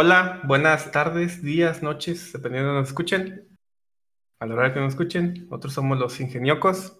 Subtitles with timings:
[0.00, 3.48] Hola, buenas tardes, días, noches, dependiendo de donde nos escuchen.
[4.38, 6.96] A la hora que nos escuchen, nosotros somos los ingeniocos.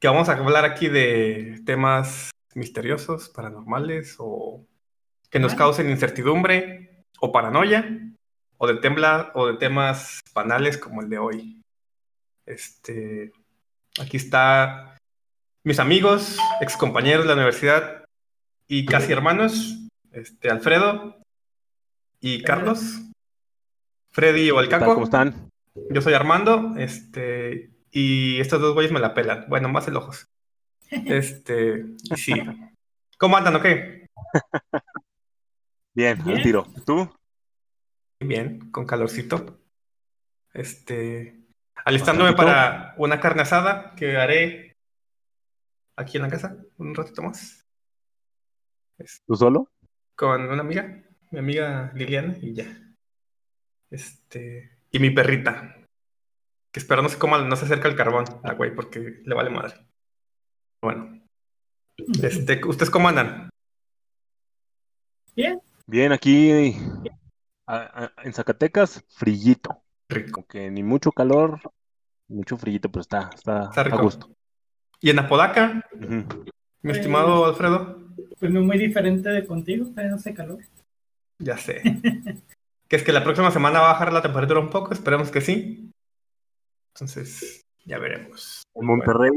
[0.00, 4.66] Que vamos a hablar aquí de temas misteriosos, paranormales o
[5.30, 8.00] que nos causen incertidumbre o paranoia
[8.58, 11.62] o de tembla o de temas banales como el de hoy.
[12.46, 13.30] Este,
[14.00, 14.98] aquí está
[15.62, 18.04] mis amigos, ex compañeros de la universidad
[18.66, 21.23] y casi hermanos, este Alfredo
[22.26, 23.02] y Carlos,
[24.10, 24.94] Freddy o el Caco.
[24.94, 25.50] ¿Cómo están?
[25.90, 29.44] Yo soy Armando, este, y estos dos güeyes me la pelan.
[29.46, 30.26] Bueno, más el ojos.
[30.90, 31.84] Este,
[32.16, 32.32] sí.
[33.18, 34.08] ¿Cómo andan o qué?
[35.94, 36.66] Bien, al tiro.
[36.86, 37.14] ¿Tú?
[38.20, 39.60] Bien, con calorcito.
[40.54, 41.44] Este,
[41.84, 44.78] alistándome para una carne asada que haré
[45.94, 47.66] aquí en la casa un ratito más.
[49.26, 49.70] ¿Tú solo?
[50.14, 51.03] Con una amiga,
[51.34, 52.64] mi amiga Liliana, y ya.
[53.90, 55.76] Este, y mi perrita,
[56.70, 59.50] que espero no se coma, no se acerca el carbón, la güey, porque le vale
[59.50, 59.74] madre.
[60.80, 61.20] Bueno.
[62.22, 63.50] Este, ¿ustedes cómo andan?
[65.34, 65.60] Bien.
[65.86, 69.82] Bien, aquí en Zacatecas, frillito.
[70.08, 70.46] Rico.
[70.46, 71.60] Que ni mucho calor,
[72.28, 74.30] mucho frillito, pero está, está, a gusto.
[75.00, 75.84] ¿Y en Apodaca?
[76.82, 78.04] Mi estimado pues, Alfredo.
[78.38, 80.60] Pues no muy diferente de contigo, pero hace calor.
[81.38, 81.82] Ya sé.
[82.88, 85.40] que es que la próxima semana va a bajar la temperatura un poco, esperemos que
[85.40, 85.90] sí.
[86.94, 88.62] Entonces, ya veremos.
[88.74, 89.30] En Monterrey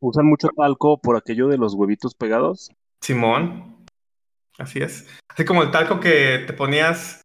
[0.00, 2.70] usan mucho talco por aquello de los huevitos pegados.
[3.00, 3.84] Simón.
[4.58, 5.08] Así es.
[5.28, 7.22] Así como el talco que te ponías,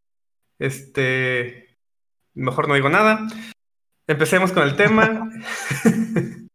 [0.57, 1.75] este,
[2.33, 3.27] mejor no digo nada.
[4.07, 5.29] Empecemos con el tema.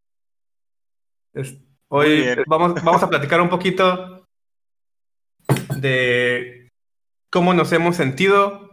[1.88, 4.26] Hoy vamos, vamos a platicar un poquito
[5.76, 6.59] de
[7.30, 8.70] cómo nos hemos sentido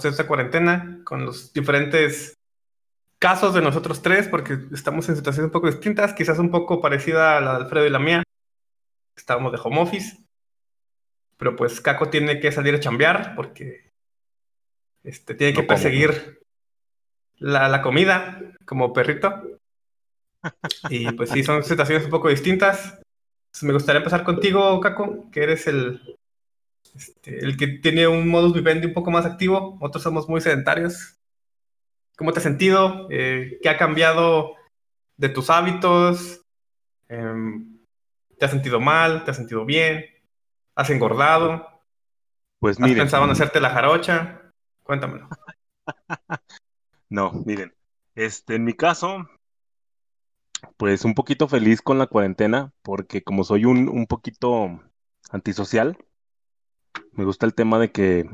[0.00, 2.34] tres de cuarentena, con los diferentes
[3.18, 7.36] casos de nosotros tres, porque estamos en situaciones un poco distintas, quizás un poco parecida
[7.36, 8.22] a la de Alfredo y la mía.
[9.16, 10.16] Estábamos de home office,
[11.36, 13.92] pero pues Caco tiene que salir a chambear porque
[15.02, 16.40] este, tiene que perseguir
[17.36, 19.42] la, la comida como perrito.
[20.88, 23.00] Y pues sí, son situaciones un poco distintas.
[23.62, 26.17] me gustaría empezar contigo, Caco, que eres el,
[26.98, 29.78] este, el que tiene un modus vivendi un poco más activo.
[29.80, 31.16] Otros somos muy sedentarios.
[32.16, 33.06] ¿Cómo te has sentido?
[33.10, 34.56] Eh, ¿Qué ha cambiado
[35.16, 36.44] de tus hábitos?
[37.08, 37.78] Em,
[38.36, 39.24] ¿Te has sentido mal?
[39.24, 40.04] ¿Te has sentido bien?
[40.74, 41.66] ¿Has engordado?
[42.58, 42.96] Pues miren.
[42.96, 44.52] ¿Has pensado en hacerte la jarocha?
[44.82, 45.28] Cuéntamelo.
[47.08, 47.72] no, miren.
[48.16, 49.28] Este, en mi caso,
[50.76, 54.80] pues un poquito feliz con la cuarentena, porque como soy un, un poquito
[55.30, 55.96] antisocial,
[57.12, 58.28] me gusta el tema de que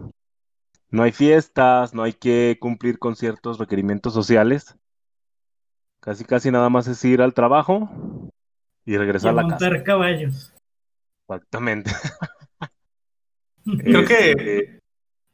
[0.90, 4.76] no hay fiestas, no hay que cumplir con ciertos requerimientos sociales.
[6.00, 7.88] Casi, casi nada más es ir al trabajo
[8.84, 9.84] y regresar a la montar casa.
[9.84, 10.52] caballos.
[11.22, 11.90] Exactamente.
[13.64, 14.80] Creo que este,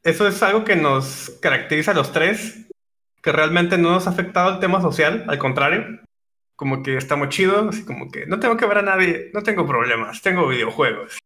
[0.03, 2.67] eso es algo que nos caracteriza a los tres,
[3.21, 5.99] que realmente no nos ha afectado el tema social, al contrario
[6.61, 9.65] como que estamos chidos, así como que no tengo que ver a nadie, no tengo
[9.65, 11.17] problemas, tengo videojuegos.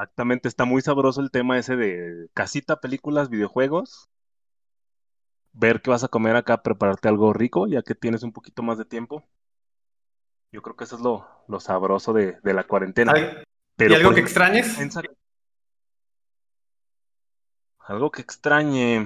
[0.00, 4.08] Exactamente, está muy sabroso el tema ese de casita, películas, videojuegos.
[5.52, 8.78] Ver qué vas a comer acá, prepararte algo rico, ya que tienes un poquito más
[8.78, 9.22] de tiempo.
[10.52, 13.12] Yo creo que eso es lo, lo sabroso de, la cuarentena.
[13.76, 14.78] ¿Y algo que extrañes?
[17.80, 19.04] Algo que extrañe.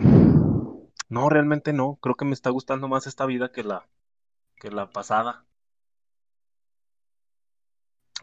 [1.08, 1.98] No, realmente no.
[2.00, 3.88] Creo que me está gustando más esta vida que la,
[4.54, 5.44] que la pasada.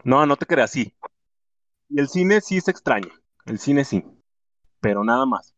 [0.04, 0.96] No, no te creas, sí.
[1.94, 3.10] Y el cine sí se extraña.
[3.44, 4.02] El cine sí.
[4.80, 5.54] Pero nada más.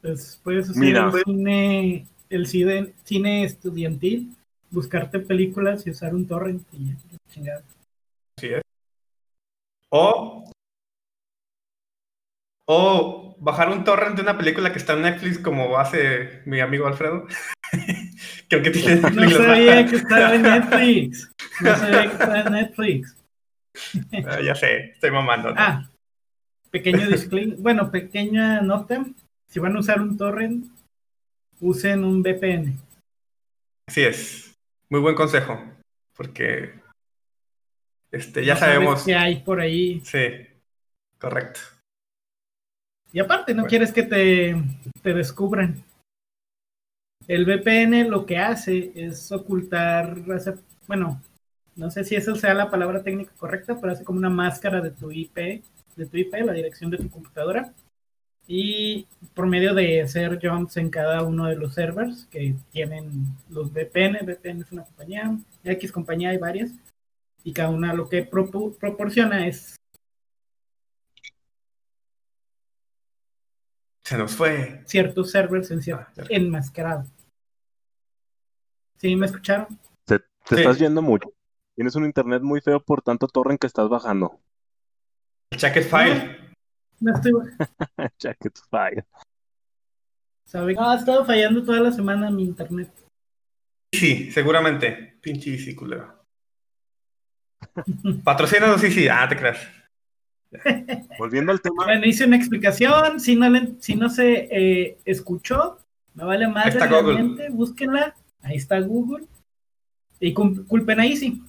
[0.00, 4.36] Pues puedes hacer Mira, el cine, el cine, cine estudiantil,
[4.70, 6.94] buscarte películas y usar un torrent y
[7.30, 7.62] chingada.
[8.36, 8.62] Sí es.
[9.90, 10.50] O,
[12.66, 16.88] o bajar un torrent de una película que está en Netflix como hace mi amigo
[16.88, 17.26] Alfredo.
[18.48, 21.32] que aunque tiene No sabía que estaba en Netflix.
[21.60, 23.16] No sabía que estaba en Netflix.
[24.26, 25.52] Ah, ya sé, estoy mamando.
[25.56, 25.88] Ah,
[26.70, 27.58] pequeño disclaimer.
[27.58, 29.04] bueno, pequeña nota.
[29.48, 30.66] Si van a usar un torrent,
[31.60, 32.76] usen un VPN.
[33.88, 34.56] Así es.
[34.88, 35.60] Muy buen consejo.
[36.14, 36.72] Porque
[38.10, 39.04] este, ya sabemos.
[39.04, 40.00] que hay por ahí.
[40.04, 40.46] Sí,
[41.18, 41.60] correcto.
[43.12, 44.56] Y aparte, no quieres que te,
[45.02, 45.82] te descubran.
[47.28, 50.16] El VPN lo que hace es ocultar,
[50.86, 51.20] bueno,
[51.76, 54.90] no sé si esa sea la palabra técnica correcta, pero hace como una máscara de
[54.90, 55.62] tu IP
[55.96, 57.72] de tu IP, la dirección de tu computadora,
[58.46, 63.72] y por medio de hacer jumps en cada uno de los servers que tienen los
[63.72, 66.70] VPN, VPN es una compañía, X compañía hay varias,
[67.42, 69.74] y cada una lo que proporciona es...
[74.04, 74.82] Se nos fue.
[74.86, 77.08] Ciertos servers en cierto, ah, enmascarados.
[78.98, 79.66] ¿Sí me escucharon?
[80.04, 81.32] Te, estás yendo mucho.
[81.76, 84.40] Tienes un internet muy feo por tanto torrent que estás bajando.
[85.56, 86.54] Jacket file.
[87.00, 87.32] No estoy.
[88.18, 89.04] Jacket file.
[90.46, 90.72] ¿Sabe?
[90.72, 92.90] No, ha estado fallando toda la semana mi internet.
[93.92, 95.18] Sí, seguramente.
[95.20, 96.24] Pinche easy, culero.
[98.24, 99.06] Patrocínanos, sí, sí.
[99.08, 99.58] Ah, te creas.
[101.18, 101.84] Volviendo al tema.
[101.84, 103.20] Bueno, hice una explicación.
[103.20, 103.48] Si no,
[103.80, 105.78] si no se eh, escuchó,
[106.14, 106.72] me vale más.
[106.74, 108.14] Realmente, búsquenla.
[108.40, 109.26] Ahí está Google.
[110.20, 111.42] Y culpen a Easy.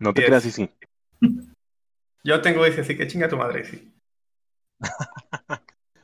[0.00, 0.68] No te creas, Easy.
[2.24, 3.92] Yo tengo ese, así que chinga tu madre, sí.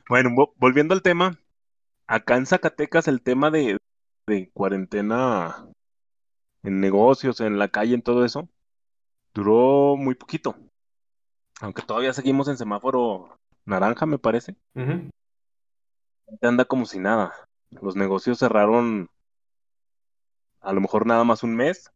[0.09, 1.37] bueno, volviendo al tema,
[2.05, 3.77] acá en Zacatecas el tema de,
[4.53, 5.67] cuarentena
[6.63, 8.47] en negocios, en la calle, en todo eso,
[9.33, 10.55] duró muy poquito.
[11.59, 14.55] Aunque todavía seguimos en semáforo naranja, me parece.
[16.41, 17.33] Anda como si nada.
[17.71, 19.09] Los negocios cerraron
[20.61, 21.91] a lo mejor nada más un mes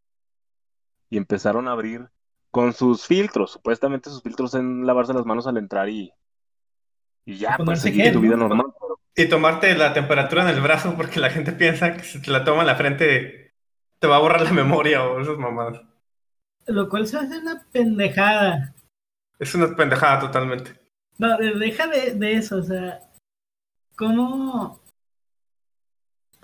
[1.12, 2.10] y empezaron a abrir
[2.50, 6.12] con sus filtros, supuestamente sus filtros en lavarse las manos al entrar y,
[7.26, 8.68] y ya, pues seguir tu vida normal.
[9.16, 12.46] Y tomarte la temperatura en el brazo porque la gente piensa que si te la
[12.46, 13.54] toma en la frente
[14.00, 15.82] te va a borrar la memoria o esas mamadas.
[16.66, 18.74] Lo cual se hace una pendejada.
[19.38, 20.80] Es una pendejada totalmente.
[21.18, 23.00] No, deja de, de eso, o sea,
[23.96, 24.81] ¿cómo?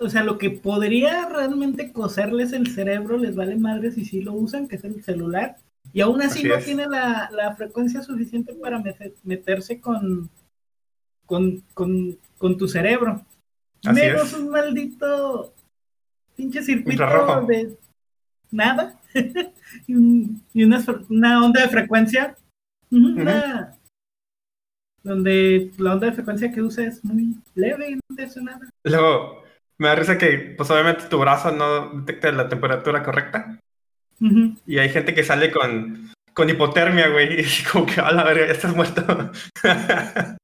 [0.00, 4.32] O sea, lo que podría realmente coserles el cerebro les vale madre si sí lo
[4.32, 5.56] usan, que es el celular.
[5.92, 8.82] Y aún así, no tiene la, la, frecuencia suficiente para
[9.24, 10.30] meterse con,
[11.26, 13.24] con, con, tu cerebro.
[13.92, 15.54] Menos un maldito
[16.36, 17.04] pinche circuito
[17.46, 17.76] de
[18.50, 19.00] nada.
[19.86, 19.94] y,
[20.64, 22.36] una, onda de frecuencia.
[25.02, 28.68] donde la onda de frecuencia que usa es muy leve y no te hace nada.
[28.84, 29.42] Luego,
[29.78, 33.60] me da risa que, pues obviamente tu brazo no detecta la temperatura correcta.
[34.66, 38.46] Y hay gente que sale con, con hipotermia, güey, y como que, a la verga,
[38.46, 39.04] ya estás muerto.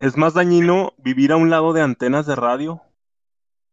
[0.00, 2.82] ¿Es más dañino vivir a un lado de antenas de radio?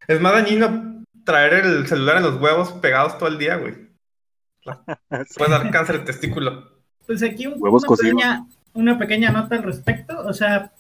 [0.07, 3.75] Es más dañino traer el celular en los huevos pegados todo el día, güey.
[5.37, 6.71] Puede dar cáncer de testículo.
[7.05, 10.17] Pues aquí una, pequeña, una pequeña nota al respecto.
[10.25, 10.71] O sea,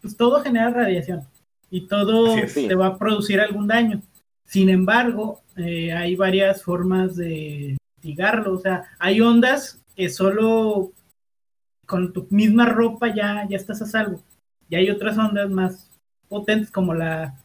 [0.00, 1.26] pues todo genera radiación
[1.74, 4.00] y todo te va a producir algún daño.
[4.44, 8.52] Sin embargo, eh, hay varias formas de mitigarlo.
[8.52, 10.92] O sea, hay ondas que solo
[11.84, 14.22] con tu misma ropa ya, ya estás a salvo.
[14.68, 15.90] Y hay otras ondas más
[16.28, 17.42] potentes como la,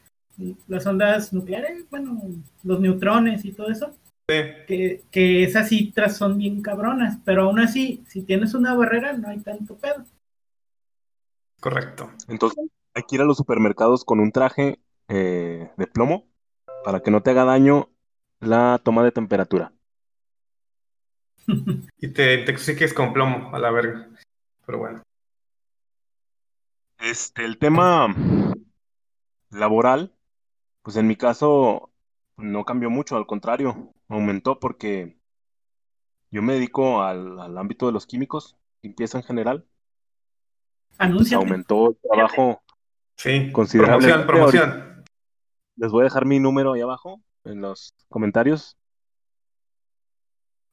[0.68, 2.22] las ondas nucleares, bueno,
[2.62, 3.96] los neutrones y todo eso.
[4.28, 9.30] Que, que esas citras son bien cabronas, pero aún así, si tienes una barrera, no
[9.30, 10.06] hay tanto pedo.
[11.60, 12.12] Correcto.
[12.28, 12.70] Entonces,
[13.00, 16.28] hay que ir a los supermercados con un traje eh, de plomo
[16.84, 17.90] para que no te haga daño
[18.40, 19.72] la toma de temperatura.
[21.98, 24.10] y te intoxiques con plomo a la verga.
[24.66, 25.02] Pero bueno.
[27.00, 28.14] Este, el tema
[29.50, 30.14] laboral,
[30.82, 31.90] pues en mi caso
[32.36, 35.18] no cambió mucho, al contrario, aumentó porque
[36.32, 39.66] yo me dedico al, ámbito de los químicos, limpieza en general.
[41.00, 42.62] aumentó el trabajo
[43.20, 45.04] Sí, promoción, promoción.
[45.76, 48.78] Les voy a dejar mi número ahí abajo en los comentarios.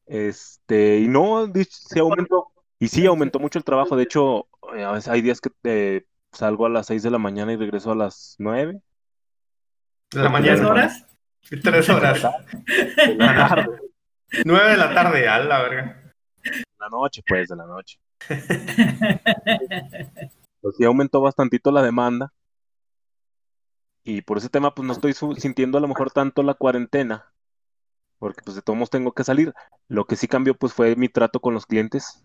[0.06, 2.52] Este, y no, se aumentó.
[2.78, 3.96] Y sí, aumentó mucho el trabajo.
[3.96, 7.18] De hecho, eh, a veces hay días que eh, salgo a las 6 de la
[7.18, 8.80] mañana y regreso a las 9.
[10.12, 10.68] ¿De la mañana?
[10.68, 11.04] horas?
[11.64, 12.22] Tres horas.
[13.16, 13.76] La tarde.
[14.44, 16.14] 9 de la tarde, a la verga.
[16.44, 17.98] De la noche, pues, de la noche.
[20.66, 22.32] pues sí aumentó bastantito la demanda.
[24.02, 27.32] Y por ese tema, pues no estoy sintiendo a lo mejor tanto la cuarentena,
[28.18, 29.54] porque pues de todos modos tengo que salir.
[29.86, 32.20] Lo que sí cambió, pues fue mi trato con los clientes,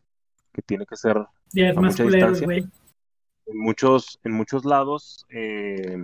[0.53, 2.47] que tiene que ser a mucha distancia.
[2.47, 6.03] En muchos, en muchos lados, eh,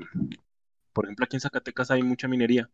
[0.94, 2.70] por ejemplo, aquí en Zacatecas hay mucha minería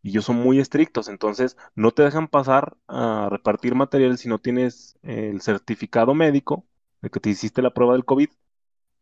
[0.00, 4.38] y ellos son muy estrictos, entonces no te dejan pasar a repartir material si no
[4.38, 6.64] tienes el certificado médico
[7.00, 8.28] de que te hiciste la prueba del COVID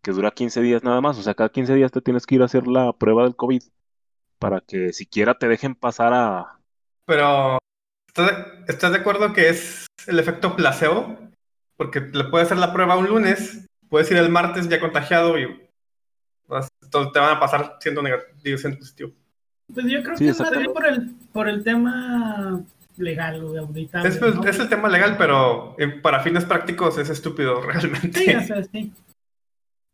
[0.02, 1.19] que dura 15 días nada más.
[1.19, 3.62] O sea, cada 15 días te tienes que ir a hacer la prueba del COVID
[4.38, 6.59] para que siquiera te dejen pasar a...
[7.04, 7.59] Pero,
[8.66, 11.30] ¿estás de, acuerdo que es el efecto placebo?
[11.80, 15.47] porque le puedes hacer la prueba un lunes, puedes ir el martes ya contagiado y
[16.90, 19.12] te van a pasar siendo negativo, siendo positivo.
[19.73, 20.37] Pues yo creo que es
[20.75, 22.61] por el, por el tema
[22.99, 24.11] legal o auditable.
[24.11, 28.19] Es, es, el tema legal, pero eh, para fines prácticos es estúpido realmente.
[28.19, 28.92] Sí, o sea, sí.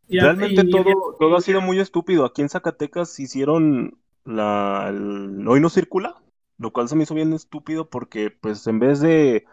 [0.09, 2.25] Realmente todo, todo ha sido muy estúpido.
[2.25, 6.21] Aquí en Zacatecas hicieron la, el, hoy no circula,
[6.57, 9.45] lo cual se me hizo bien estúpido porque pues en vez de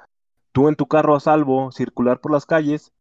[0.53, 2.93] tú en tu carro a salvo circular por las calles,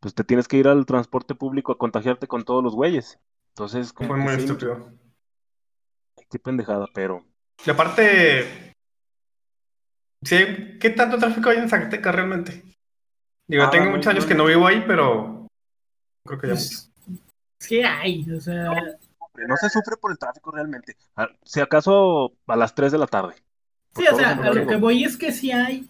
[0.00, 3.18] pues te tienes que ir al transporte público a contagiarte con todos los güeyes.
[3.50, 4.90] Entonces, como Fue muy estúpido.
[6.30, 7.24] Qué pendejada, pero.
[7.64, 8.74] Y aparte,
[10.22, 10.36] sí,
[10.80, 12.62] ¿qué tanto tráfico hay en Zacatecas realmente?
[13.46, 15.46] Digo, ah, tengo muchos años que no vivo ahí, pero
[16.24, 16.52] creo que ya.
[16.54, 16.92] Pues,
[17.58, 18.72] sí hay, o sea.
[19.46, 20.96] No, se sufre por el tráfico realmente.
[21.44, 23.34] Si acaso a las 3 de la tarde.
[23.94, 25.88] Sí, o sea, a lo que voy es que sí hay,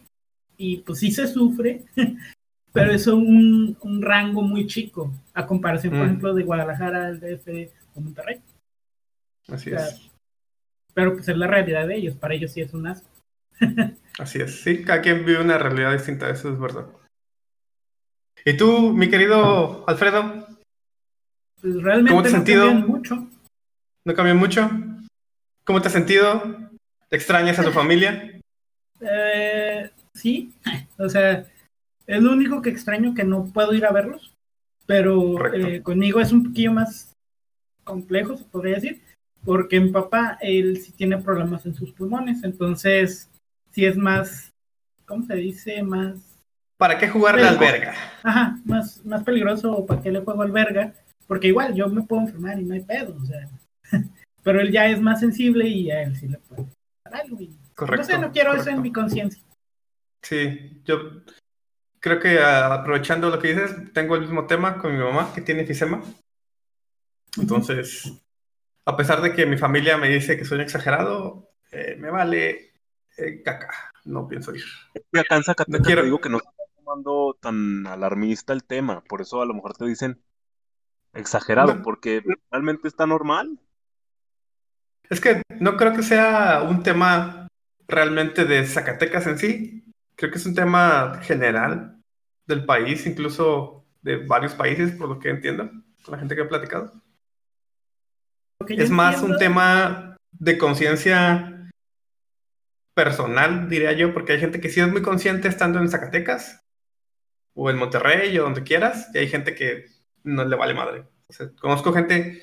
[0.57, 1.85] y pues sí se sufre,
[2.73, 6.07] pero es un, un rango muy chico, a comparación, por mm.
[6.07, 8.41] ejemplo, de Guadalajara, el DF o Monterrey.
[9.49, 10.11] Así es.
[10.95, 13.09] Pero pues es la realidad de ellos, para ellos sí es un asco.
[14.19, 16.87] Así es, sí, cada quien vive una realidad distinta, eso es verdad.
[18.45, 20.47] ¿Y tú, mi querido Alfredo?
[21.61, 22.75] Pues realmente ¿Cómo te has no sentido?
[22.75, 23.29] mucho.
[24.05, 24.71] ¿No cambió mucho?
[25.65, 26.71] ¿Cómo te has sentido?
[27.09, 28.41] ¿Te extrañas a tu familia?
[29.01, 30.55] Eh, sí,
[30.99, 31.47] o sea,
[32.07, 34.35] es lo único que extraño que no puedo ir a verlos,
[34.87, 37.13] pero eh, conmigo es un poquillo más
[37.85, 39.03] complejo, se podría decir,
[39.45, 43.31] porque mi papá, él sí tiene problemas en sus pulmones, entonces
[43.71, 44.53] sí es más,
[45.05, 45.83] ¿cómo se dice?
[45.83, 46.17] Más...
[46.77, 47.95] ¿Para qué jugarle al verga?
[48.23, 50.93] Ajá, más, más peligroso, o ¿para qué le juego al verga?
[51.27, 53.49] Porque igual yo me puedo enfermar y no hay pedo, o sea,
[54.43, 56.67] pero él ya es más sensible y a él sí le puede
[57.03, 57.39] pasar algo.
[57.75, 58.03] correcto.
[58.03, 59.43] No sé, no quiero eso en mi conciencia.
[60.23, 61.23] Sí, yo
[62.01, 65.41] creo que ah, aprovechando lo que dices, tengo el mismo tema con mi mamá que
[65.41, 66.03] tiene fisema.
[67.39, 68.13] Entonces,
[68.85, 72.73] a pesar de que mi familia me dice que soy exagerado, eh, me vale
[73.17, 73.93] eh, caca.
[74.05, 74.65] No pienso ir.
[75.13, 76.03] Y acá en Zacatecas quiero...
[76.03, 79.03] te digo que no está tomando tan alarmista el tema.
[79.03, 80.23] Por eso a lo mejor te dicen
[81.17, 83.59] exagerado, porque realmente está normal.
[85.09, 87.49] Es que no creo que sea un tema
[87.89, 92.03] realmente de Zacatecas en sí creo que es un tema general
[92.47, 95.71] del país, incluso de varios países, por lo que entiendo,
[96.03, 96.93] con la gente que he platicado.
[98.69, 101.71] Es más un tema de conciencia
[102.95, 106.65] personal, diría yo, porque hay gente que sí es muy consciente estando en Zacatecas
[107.55, 109.87] o en Monterrey o donde quieras, y hay gente que
[110.27, 111.05] no le vale madre.
[111.61, 112.43] conozco gente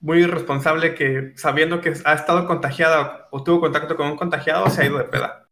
[0.00, 4.82] muy irresponsable que sabiendo que ha estado contagiada o tuvo contacto con un contagiado se
[4.82, 5.48] ha ido de peda.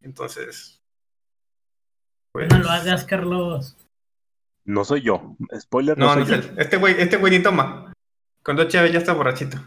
[0.00, 0.82] Entonces.
[2.32, 2.48] Pues...
[2.50, 3.76] No lo hagas, Carlos.
[4.64, 5.36] No soy yo.
[5.58, 6.22] Spoiler, no, no,
[6.56, 7.92] Este güey, este güey ni toma.
[8.42, 9.58] Cuando Chávez ya está borrachito.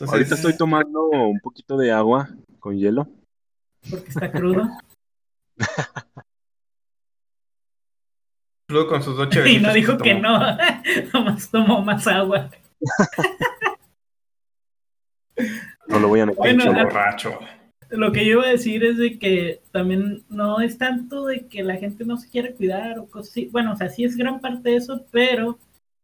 [0.00, 3.06] Ahorita estoy tomando un poquito de agua con hielo.
[3.90, 4.66] Porque está crudo.
[8.88, 10.38] con sus dos Y no dijo que, no.
[11.12, 12.50] Nomás tomó más agua.
[15.88, 16.36] no lo voy a negar.
[16.38, 17.38] Bueno, borracho
[17.90, 21.62] lo que yo iba a decir es de que también no es tanto de que
[21.62, 23.46] la gente no se quiere cuidar o cosas así.
[23.46, 25.58] Bueno, o sea, sí es gran parte de eso, pero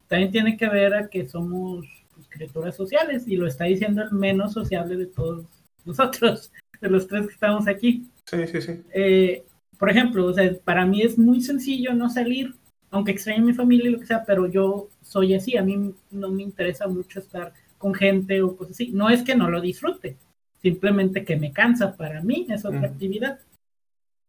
[0.09, 4.13] también tiene que ver a que somos pues, criaturas sociales y lo está diciendo el
[4.13, 5.47] menos sociable de todos
[5.85, 8.11] nosotros, de los tres que estamos aquí.
[8.25, 8.83] Sí, sí, sí.
[8.93, 9.45] Eh,
[9.79, 12.55] por ejemplo, o sea, para mí es muy sencillo no salir,
[12.91, 15.95] aunque extrañe a mi familia y lo que sea, pero yo soy así, a mí
[16.11, 18.91] no me interesa mucho estar con gente o cosas así.
[18.93, 20.17] No es que no lo disfrute,
[20.63, 23.41] simplemente que me cansa para mí, es otra actividad.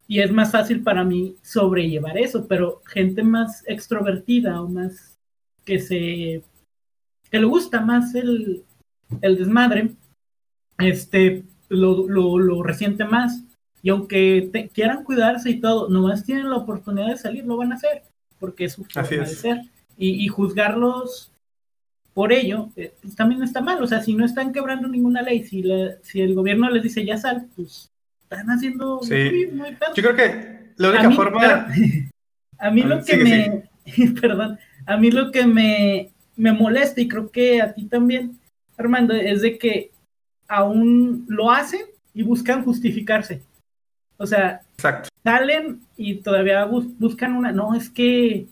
[0.07, 5.17] Y es más fácil para mí sobrellevar eso, pero gente más extrovertida o más
[5.65, 6.43] que se
[7.29, 8.63] que le gusta más el,
[9.21, 9.91] el desmadre,
[10.77, 13.43] este lo, lo, lo, resiente más.
[13.87, 17.75] Y aunque quieran cuidarse y todo, nomás tienen la oportunidad de salir, lo van a
[17.75, 18.03] hacer,
[18.37, 19.61] porque es su forma de ser.
[19.95, 21.31] Y, y juzgarlos
[22.13, 23.81] por ello, eh, pues también está mal.
[23.81, 25.63] O sea, si no están quebrando ninguna ley, si,
[26.01, 27.89] si el gobierno les dice ya sal, pues
[28.23, 28.99] están haciendo.
[29.03, 29.51] Sí.
[29.95, 31.69] Yo creo que la única forma.
[32.57, 33.69] a mí lo que me.
[34.21, 34.59] perdón.
[34.85, 38.37] A mí lo que me, me molesta, y creo que a ti también,
[38.75, 39.91] Armando, es de que
[40.45, 43.43] aún lo hacen y buscan justificarse.
[44.17, 44.61] O sea,
[45.23, 47.51] salen y todavía buscan una.
[47.51, 48.47] No, es que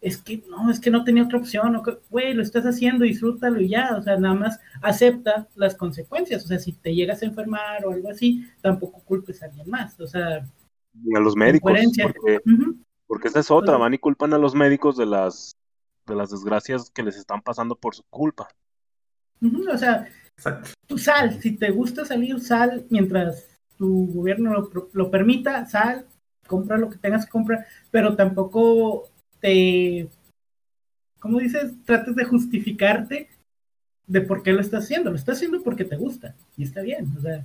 [0.00, 3.70] es que no, es que no tenía otra opción, güey, lo estás haciendo, disfrútalo y
[3.70, 7.84] ya, o sea, nada más acepta las consecuencias, o sea, si te llegas a enfermar
[7.84, 10.46] o algo así, tampoco culpes a alguien más, o sea,
[11.14, 11.72] a los médicos.
[12.02, 12.40] Porque,
[13.06, 15.56] porque esa es otra, van y culpan a los médicos de las,
[16.06, 18.48] de las desgracias que les están pasando por su culpa.
[19.42, 20.06] o sea,
[20.86, 23.44] tú sal, si te gusta salir, sal mientras
[23.76, 26.06] tu gobierno lo, lo permita, sal,
[26.46, 29.08] compra lo que tengas que comprar, pero tampoco
[29.40, 30.08] te,
[31.18, 31.72] ¿cómo dices?
[31.84, 33.28] Trates de justificarte
[34.06, 35.10] de por qué lo estás haciendo.
[35.10, 37.12] Lo estás haciendo porque te gusta y está bien.
[37.16, 37.44] O sea,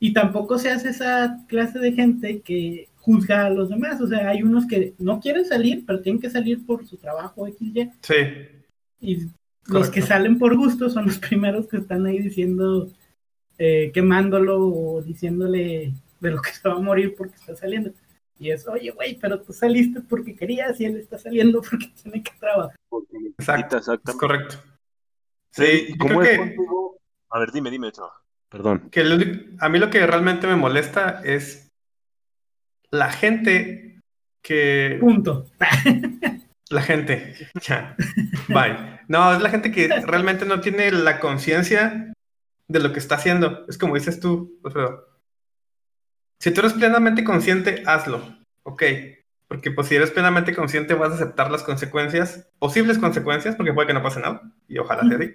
[0.00, 4.00] y tampoco se hace esa clase de gente que juzga a los demás.
[4.00, 7.46] O sea, hay unos que no quieren salir, pero tienen que salir por su trabajo
[7.46, 7.90] XY.
[8.02, 8.14] Sí.
[9.00, 9.26] Y
[9.66, 12.88] los que salen por gusto son los primeros que están ahí diciendo,
[13.58, 17.90] eh, quemándolo o diciéndole de lo que se va a morir porque está saliendo.
[18.38, 22.22] Y es, oye, güey, pero tú saliste porque querías y él está saliendo porque tiene
[22.22, 22.76] que trabajar.
[23.38, 24.12] Exacto, exacto.
[24.12, 24.56] Es correcto.
[25.50, 26.38] Sí, ¿cómo es
[27.30, 27.90] A ver, dime, dime,
[28.48, 28.88] Perdón.
[28.90, 29.00] Que
[29.58, 31.68] a mí lo que realmente me molesta es
[32.90, 34.00] la gente
[34.42, 34.98] que.
[35.00, 35.46] Punto.
[36.70, 37.34] La gente.
[37.66, 37.96] Ya.
[38.48, 39.00] Bye.
[39.08, 42.12] No, es la gente que realmente no tiene la conciencia
[42.68, 43.64] de lo que está haciendo.
[43.68, 44.60] Es como dices tú,
[46.38, 48.22] Si tú eres plenamente consciente, hazlo.
[48.62, 48.82] Ok.
[49.48, 53.88] Porque pues si eres plenamente consciente vas a aceptar las consecuencias, posibles consecuencias, porque puede
[53.88, 55.34] que no pase nada, y ojalá sea así,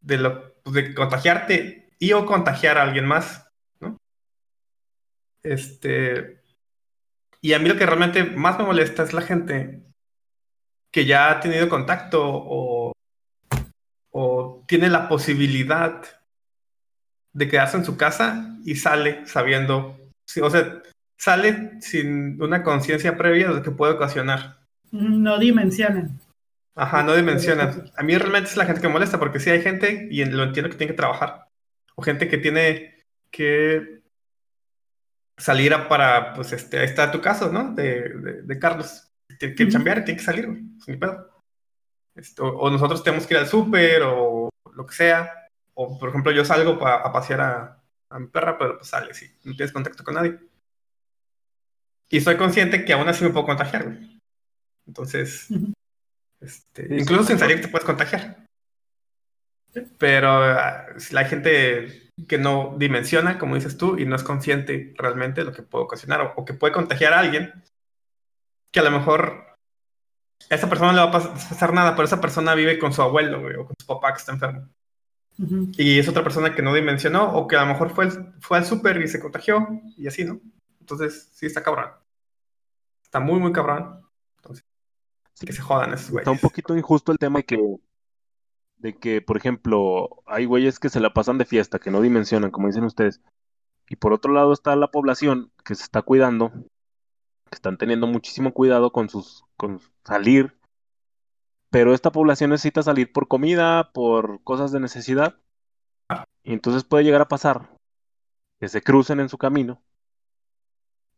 [0.00, 3.48] de, lo, pues, de contagiarte y o contagiar a alguien más,
[3.80, 3.96] ¿no?
[5.42, 6.42] Este...
[7.40, 9.82] Y a mí lo que realmente más me molesta es la gente
[10.92, 12.92] que ya ha tenido contacto o,
[14.12, 16.02] o tiene la posibilidad
[17.32, 19.98] de quedarse en su casa y sale sabiendo,
[20.40, 20.82] o sea,
[21.16, 24.58] sale sin una conciencia previa de lo que puede ocasionar.
[24.90, 26.20] No dimensionan.
[26.74, 27.90] Ajá, no dimensionan.
[27.96, 30.42] A mí realmente es la gente que me molesta porque sí hay gente, y lo
[30.42, 31.48] entiendo que tiene que trabajar,
[31.94, 32.96] o gente que tiene
[33.30, 34.02] que
[35.36, 37.74] salir a para, pues este, ahí está tu caso, ¿no?
[37.74, 39.08] De, de, Carlos.
[39.38, 40.48] Tiene que chambear y tiene que salir,
[40.84, 41.31] sin pedo.
[42.14, 45.48] Esto, o nosotros tenemos que ir al súper o lo que sea.
[45.74, 49.26] O, por ejemplo, yo salgo a pasear a, a mi perra, pero pues sale, sí,
[49.44, 50.38] no tienes contacto con nadie.
[52.10, 54.20] Y soy consciente que aún así me puedo contagiar, güey.
[54.86, 55.48] Entonces,
[56.40, 58.44] este, incluso sin salir te puedes contagiar.
[59.96, 64.92] Pero ah, si la gente que no dimensiona, como dices tú, y no es consciente
[64.98, 67.52] realmente de lo que puede ocasionar o, que puede contagiar a alguien,
[68.70, 69.51] que a lo mejor
[70.50, 73.02] a esa persona no le va a pasar nada, pero esa persona vive con su
[73.02, 74.68] abuelo, güey, o con su papá que está enfermo.
[75.76, 78.08] Y es otra persona que no dimensionó, o que a lo mejor fue,
[78.40, 80.40] fue al súper y se contagió, y así, ¿no?
[80.80, 81.90] Entonces, sí está cabrón.
[83.02, 84.00] Está muy, muy cabrón.
[84.36, 84.64] Entonces,
[85.34, 86.22] sí que se jodan esos güeyes.
[86.22, 87.76] Está un poquito injusto el tema de que,
[88.76, 92.50] de que, por ejemplo, hay güeyes que se la pasan de fiesta, que no dimensionan,
[92.50, 93.20] como dicen ustedes.
[93.88, 98.52] Y por otro lado está la población que se está cuidando, que están teniendo muchísimo
[98.52, 100.58] cuidado con sus, con salir.
[101.70, 105.36] Pero esta población necesita salir por comida, por cosas de necesidad.
[106.42, 107.70] Y entonces puede llegar a pasar
[108.58, 109.80] que se crucen en su camino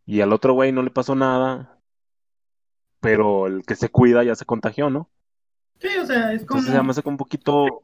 [0.04, 1.80] y al otro güey no le pasó nada
[3.00, 5.11] pero el que se cuida ya se contagió, ¿no?
[5.78, 6.61] Sí, o sea, es como...
[6.61, 7.83] Entonces se me hace un poquito...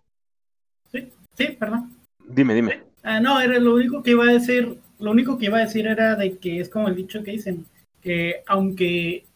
[0.90, 1.94] Sí, sí, perdón.
[2.26, 2.84] Dime, dime.
[3.02, 5.86] Ah, no, era lo único que iba a decir, lo único que iba a decir
[5.86, 7.66] era de que es como el dicho que dicen,
[8.00, 9.26] que aunque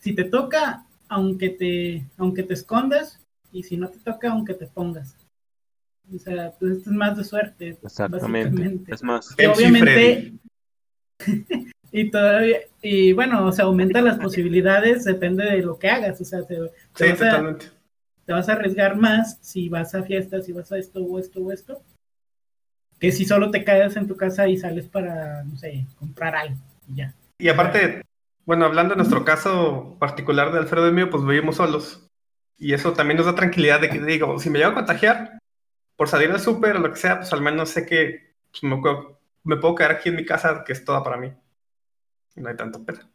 [0.00, 3.20] si te toca, aunque te, aunque te escondas,
[3.52, 5.16] y si no te toca, aunque te pongas.
[6.12, 7.78] O sea, pues esto es más de suerte.
[7.82, 8.92] Exactamente.
[8.92, 9.36] Es más.
[9.38, 10.34] obviamente,
[11.92, 16.24] Y todavía, y bueno, o sea, aumenta las posibilidades, depende de lo que hagas, o
[16.24, 17.56] sea, te, vas a,
[18.24, 21.40] te vas a arriesgar más si vas a fiestas, si vas a esto o esto
[21.40, 21.82] o esto,
[23.00, 26.60] que si solo te quedas en tu casa y sales para, no sé, comprar algo
[26.88, 27.14] y ya.
[27.38, 28.02] Y aparte,
[28.50, 32.10] bueno, hablando de nuestro caso particular de Alfredo y mío, pues vivimos solos.
[32.58, 35.38] Y eso también nos da tranquilidad de que digo, si me llego a contagiar
[35.94, 38.76] por salir al súper o lo que sea, pues al menos sé que pues, me,
[39.44, 41.32] me puedo quedar aquí en mi casa, que es toda para mí
[42.34, 43.08] no hay tanto pena.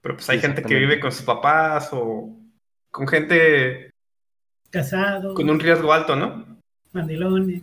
[0.00, 2.36] Pero pues hay gente que vive con sus papás o
[2.92, 3.90] con gente...
[4.70, 5.34] Casado.
[5.34, 6.60] Con un riesgo alto, ¿no?
[6.92, 7.62] Mandilones.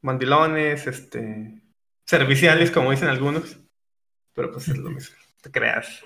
[0.00, 1.60] Mandilones, este...
[2.04, 3.58] Serviciales, como dicen algunos.
[4.32, 6.04] Pero pues es lo mismo, te creas.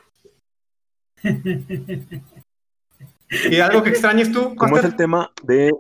[3.50, 4.54] ¿Y algo que extrañes tú?
[4.56, 5.72] ¿Cómo es el tema de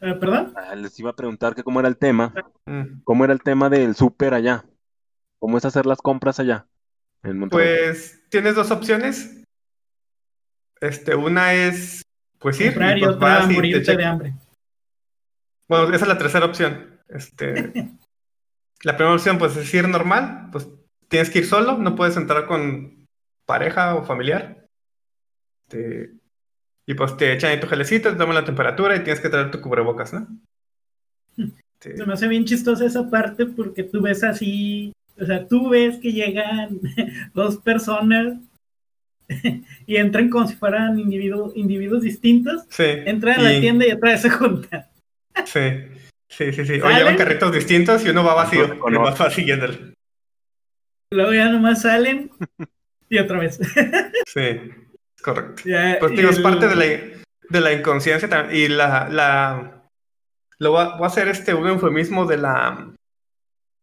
[0.00, 0.52] eh, ¿Perdón?
[0.56, 2.32] Ah, les iba a preguntar que cómo era el tema.
[2.66, 3.00] Mm.
[3.04, 4.64] ¿Cómo era el tema del súper allá?
[5.38, 6.66] ¿Cómo es hacer las compras allá?
[7.50, 9.42] Pues tienes dos opciones.
[10.80, 12.02] Este, una es
[12.38, 14.34] pues ir y, pues, vas morirte de hambre.
[15.66, 17.00] Bueno, esa es la tercera opción.
[17.08, 17.72] Este,
[18.82, 20.68] la primera opción, pues es ir normal, pues
[21.08, 22.97] tienes que ir solo, no puedes entrar con
[23.48, 24.68] pareja o familiar.
[25.66, 26.12] Este,
[26.86, 29.50] y pues te echan ahí tu gelecito, te toman la temperatura y tienes que traer
[29.50, 30.26] tu cubrebocas, ¿no?
[31.80, 35.98] Se me hace bien chistosa esa parte porque tú ves así, o sea, tú ves
[35.98, 36.80] que llegan
[37.34, 38.38] dos personas
[39.86, 42.64] y entran como si fueran individuos distintos.
[42.68, 42.84] Sí.
[42.84, 44.84] Entran a la tienda y otra vez se juntan.
[45.44, 45.60] Sí,
[46.28, 46.80] sí, sí, sí.
[46.80, 49.94] O llevan carritos distintos y uno va vacío y va siguiéndolo.
[51.12, 52.32] Luego ya nomás salen
[53.08, 53.58] y otra vez.
[54.26, 54.60] sí,
[55.22, 55.62] correcto.
[56.00, 56.84] pues digo, es parte de la,
[57.48, 59.78] de la inconsciencia y la, la
[60.58, 62.94] lo voy a, hacer este un eufemismo de la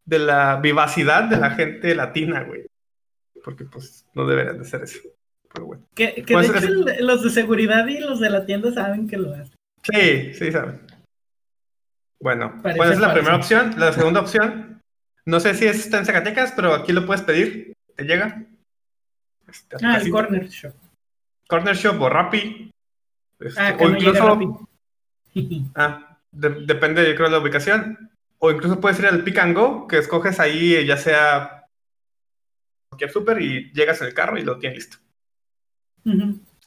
[0.06, 2.66] de la vivacidad de la gente latina, güey.
[3.44, 5.00] Porque pues no deberían de ser eso.
[5.52, 5.88] Pero bueno.
[5.96, 9.56] Que, de hecho los de seguridad y los de la tienda saben que lo hacen.
[9.84, 10.82] Sí, sí saben.
[12.20, 13.76] Bueno, pues es la primera opción.
[13.78, 14.82] La segunda opción,
[15.26, 17.74] no sé si está en Zacatecas, pero aquí lo puedes pedir.
[17.96, 18.44] Te llega.
[19.56, 20.74] Este, ah, el Corner Shop.
[21.48, 22.72] Corner Shop o Rappi.
[23.40, 24.68] Este, ah, o incluso.
[25.76, 28.12] ah, depende, yo creo, de la ubicación.
[28.40, 31.64] O incluso puedes ir al Pick and Go, que escoges ahí, ya sea
[32.90, 34.98] cualquier súper y llegas en el carro y lo tienes listo.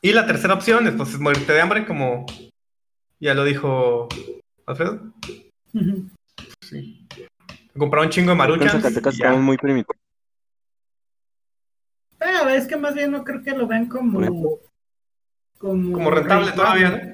[0.01, 2.27] Y la tercera opción es pues morirte de hambre, como
[3.21, 4.09] ya lo dijo
[4.67, 5.13] Alfredo.
[6.61, 7.07] Sí.
[7.77, 8.85] Comprar un chingo de maruchas.
[8.85, 10.08] estamos muy primitivos.
[12.49, 14.59] Pero es que más bien no creo que lo vean como.
[15.59, 17.13] Como, rentable todavía,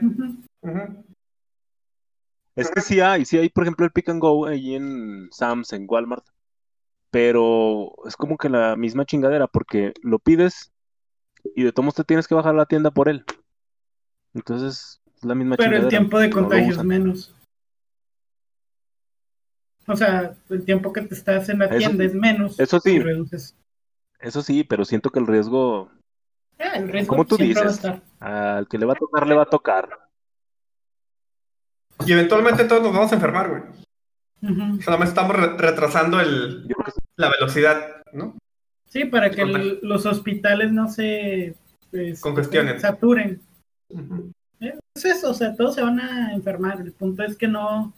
[2.54, 5.72] Es que sí hay, sí hay, por ejemplo, el Pick and Go ahí en Sam's,
[5.72, 6.24] en Walmart.
[7.10, 10.70] Pero es como que la misma chingadera, porque lo pides
[11.56, 13.24] y de todos te tienes que bajar a la tienda por él.
[14.34, 17.34] Entonces, es la misma Pero el tiempo de contagio es menos.
[19.88, 22.60] O sea, el tiempo que te estás en la tienda es menos.
[22.60, 23.02] Eso sí.
[24.20, 25.90] Eso sí, pero siento que el riesgo.
[26.58, 27.80] Ah, el riesgo como tú dices,
[28.20, 29.88] al que le va a tocar, le va a tocar.
[32.06, 33.62] Y eventualmente todos nos vamos a enfermar, güey.
[34.82, 36.68] Solamente estamos retrasando el,
[37.16, 38.36] la velocidad, ¿no?
[38.88, 39.44] Sí, para que
[39.82, 41.56] los hospitales no se
[41.90, 42.78] pues, congestionen.
[42.78, 43.40] Saturen.
[44.60, 46.80] Es eso, o sea, todos se van a enfermar.
[46.80, 47.92] El punto es que no,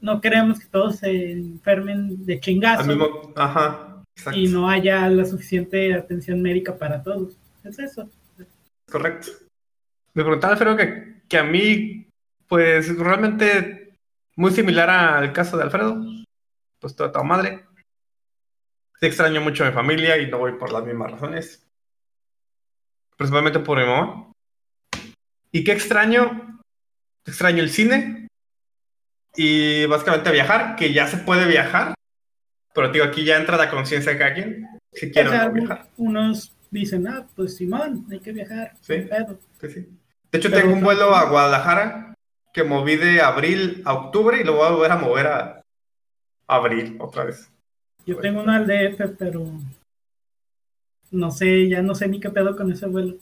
[0.00, 3.32] no queremos que todos se enfermen de chingazo.
[3.36, 3.87] Ajá,
[4.32, 7.36] y no haya la suficiente atención médica para todos.
[7.64, 8.10] Es eso.
[8.90, 9.28] Correcto.
[10.14, 12.08] Me preguntaba, Alfredo, que, que a mí,
[12.46, 13.94] pues realmente
[14.36, 16.02] muy similar al caso de Alfredo,
[16.78, 17.64] pues toda, toda madre.
[19.00, 21.66] Sí extraño mucho a mi familia y no voy por las mismas razones.
[23.16, 24.32] Principalmente por mi mamá.
[25.52, 26.60] ¿Y qué extraño?
[27.24, 28.28] Extraño el cine,
[29.38, 31.94] y básicamente viajar, que ya se puede viajar,
[32.78, 35.88] pero digo, aquí ya entra la conciencia de cada quien, si quieren viajar.
[35.96, 38.72] Unos dicen, ah, pues Simón, hay que viajar.
[38.80, 39.04] Sí,
[39.62, 39.88] sí,
[40.30, 42.14] De hecho, tengo un vuelo a Guadalajara
[42.52, 45.62] que moví de abril a octubre y lo voy a volver a mover a
[46.46, 47.50] abril otra vez.
[48.06, 49.44] Yo tengo uno al DF, pero
[51.10, 53.16] no sé, ya no sé ni qué pedo con ese vuelo.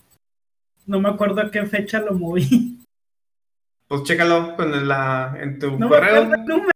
[0.84, 2.78] No me acuerdo a qué fecha lo moví.
[3.88, 6.24] Pues chécalo con la, en tu correo.
[6.24, 6.75] el número.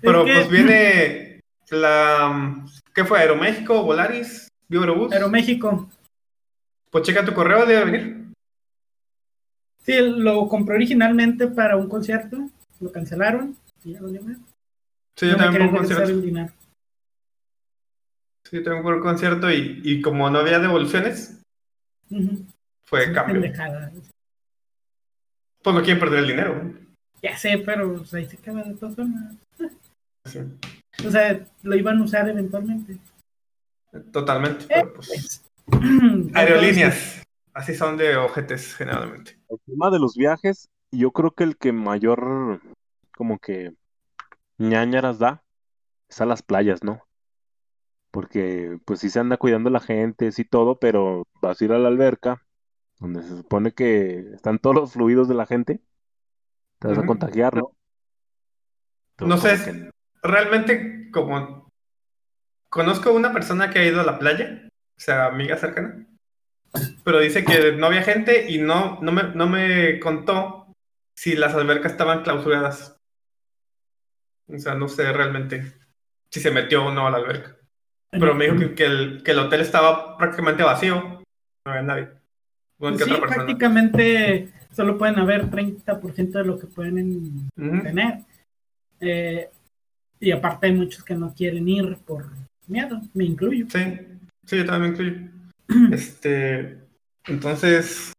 [0.00, 2.64] Pero pues viene la.
[2.94, 3.18] ¿Qué fue?
[3.18, 3.82] ¿Aeroméxico?
[3.82, 4.48] ¿Volaris?
[4.68, 5.12] ¿Vibrobús?
[5.12, 5.88] Aeroméxico.
[6.90, 8.32] Pues checa tu correo, debe venir.
[9.84, 12.48] Sí, lo compré originalmente para un concierto.
[12.80, 13.56] Lo cancelaron.
[13.84, 16.52] Y ya lo Sí, yo también por un concierto.
[18.44, 21.40] Sí, tengo un concierto y, y como no había devoluciones,
[22.84, 23.40] fue cambio.
[25.62, 26.74] Pues no quieren perder el dinero.
[27.22, 29.34] Ya sé, pero pues, ahí se queda de todas formas.
[30.24, 32.98] O sea, lo iban a usar eventualmente.
[34.12, 34.66] Totalmente.
[34.68, 35.82] Eh, pues, pues,
[36.34, 37.22] aerolíneas.
[37.52, 39.38] Así son de ojetes generalmente.
[39.48, 42.60] El tema de los viajes, yo creo que el que mayor
[43.16, 43.72] como que
[44.58, 45.42] ñañaras da
[46.08, 47.02] es a las playas, ¿no?
[48.10, 51.78] Porque pues sí se anda cuidando la gente, sí todo, pero vas a ir a
[51.78, 52.42] la alberca
[53.00, 55.80] donde se supone que están todos los fluidos de la gente,
[56.78, 57.72] te vas a contagiar, ¿no?
[59.18, 59.90] no sé,
[60.22, 61.70] realmente como
[62.68, 66.06] conozco una persona que ha ido a la playa, o sea, amiga cercana,
[67.04, 70.72] pero dice que no había gente y no, no, me, no me contó
[71.14, 72.96] si las albercas estaban clausuradas.
[74.48, 75.72] O sea, no sé realmente
[76.30, 77.56] si se metió o no a la alberca.
[78.10, 81.22] Pero me dijo que, el, que el hotel estaba prácticamente vacío,
[81.64, 82.20] no había nadie
[82.96, 88.20] sí, prácticamente solo pueden haber 30% de lo que pueden tener.
[89.00, 89.50] Eh,
[90.20, 92.26] y aparte hay muchos que no quieren ir por
[92.66, 93.66] miedo, me incluyo.
[93.70, 93.98] Sí,
[94.44, 95.30] sí, yo también me incluyo.
[95.94, 96.78] este,
[97.24, 98.12] entonces,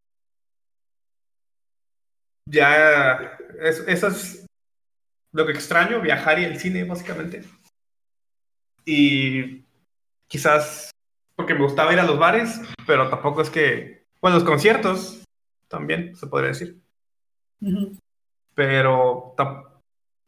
[2.45, 4.45] ya, eso es
[5.31, 7.43] lo que extraño, viajar y el cine, básicamente.
[8.83, 9.63] Y
[10.27, 10.91] quizás
[11.35, 15.23] porque me gustaba ir a los bares, pero tampoco es que, bueno, los conciertos
[15.67, 16.81] también, se podría decir.
[18.55, 19.33] Pero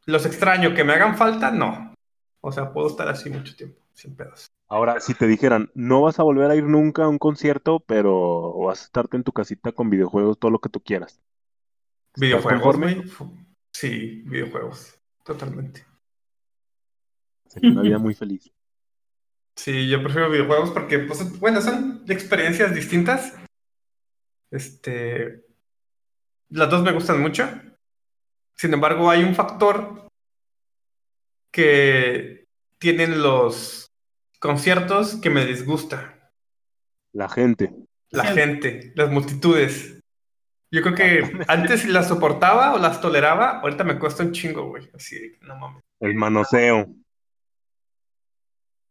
[0.05, 1.93] los extraño que me hagan falta, no.
[2.41, 4.47] O sea, puedo estar así mucho tiempo, sin pedos.
[4.67, 8.53] Ahora, si te dijeran, no vas a volver a ir nunca a un concierto, pero
[8.59, 11.21] vas a estarte en tu casita con videojuegos, todo lo que tú quieras.
[12.15, 12.77] ¿Videojuegos?
[13.71, 15.85] Sí, videojuegos, totalmente.
[17.47, 18.51] Sería una vida muy feliz.
[19.55, 23.35] Sí, yo prefiero videojuegos porque, pues, bueno, son experiencias distintas.
[24.49, 25.45] Este.
[26.49, 27.47] Las dos me gustan mucho.
[28.55, 30.07] Sin embargo, hay un factor
[31.51, 33.91] que tienen los
[34.39, 36.31] conciertos que me disgusta.
[37.13, 37.73] La gente.
[38.09, 39.99] La gente, las multitudes.
[40.71, 44.89] Yo creo que antes las soportaba o las toleraba, ahorita me cuesta un chingo, güey.
[44.93, 45.83] Así, no mames.
[45.99, 46.87] El manoseo.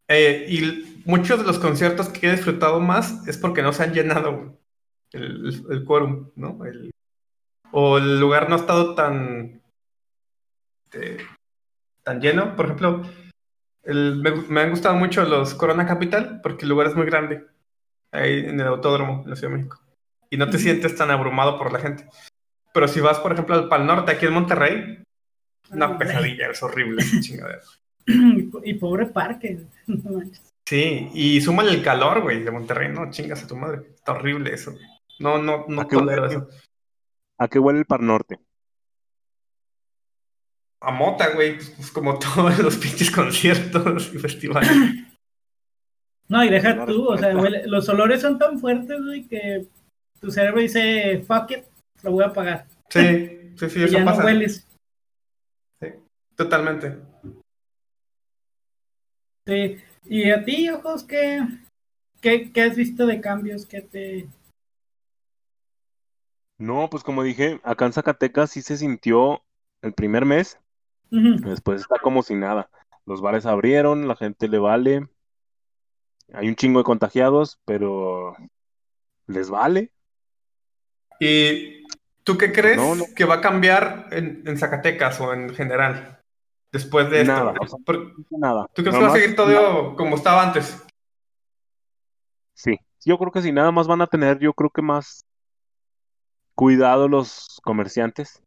[0.09, 3.94] Eh, y muchos de los conciertos que he disfrutado más es porque no se han
[3.94, 4.61] llenado
[5.12, 6.59] el, el, quórum, ¿no?
[7.73, 9.61] O el lugar no ha estado tan,
[10.85, 11.19] este,
[12.03, 12.55] tan lleno.
[12.55, 13.03] Por ejemplo,
[13.85, 17.45] me, han gustado mucho los Corona Capital porque el lugar es muy grande,
[18.13, 19.81] ahí en el autódromo en la Ciudad de México.
[20.31, 22.07] Y no te sientes tan abrumado por la gente.
[22.73, 25.03] Pero si vas, por ejemplo, al Pal Norte, aquí en Monterrey,
[25.71, 27.63] una pesadilla, es horrible esa chingadera.
[28.07, 29.59] y pobre parque.
[30.67, 33.83] sí, y súmale el calor, güey, de Monterrey, no chingas a tu madre.
[33.95, 34.75] Está horrible eso.
[35.19, 36.49] No, no, no ¿A qué huele, eso.
[37.43, 38.39] ¿A qué huele el Par Norte?
[40.81, 44.71] A mota, güey, pues, pues, como todos los pinches conciertos y festivales.
[46.29, 49.67] No, y deja tú, o sea, los olores son tan fuertes, güey, que
[50.21, 51.65] tu cerebro dice, fuck it,
[52.05, 52.69] lo voy a pagar.
[52.89, 54.21] Sí, sí, sí, eso ya pasa.
[54.21, 54.67] No hueles.
[55.81, 55.89] Sí,
[56.37, 56.97] totalmente.
[59.47, 59.79] Sí.
[60.05, 61.45] ¿Y a ti, ojos, qué,
[62.21, 64.29] qué, has visto de cambios que te...
[66.59, 69.43] No, pues como dije, acá en Zacatecas sí se sintió
[69.81, 70.59] el primer mes,
[71.11, 72.71] después está como si nada.
[73.05, 75.09] Los bares abrieron, la gente le vale,
[76.33, 78.37] hay un chingo de contagiados, pero
[79.27, 79.93] les vale.
[81.19, 81.85] ¿Y
[82.23, 82.81] tú qué crees
[83.17, 86.23] que va a cambiar en, en Zacatecas o en general?
[86.73, 87.77] después de nada, esto.
[88.31, 88.67] nada.
[88.75, 90.83] ¿Tú crees que va a seguir todo como estaba antes?
[92.55, 95.27] Sí, yo creo que sí, nada más van a tener, yo creo que más
[96.62, 98.40] cuidado los comerciantes,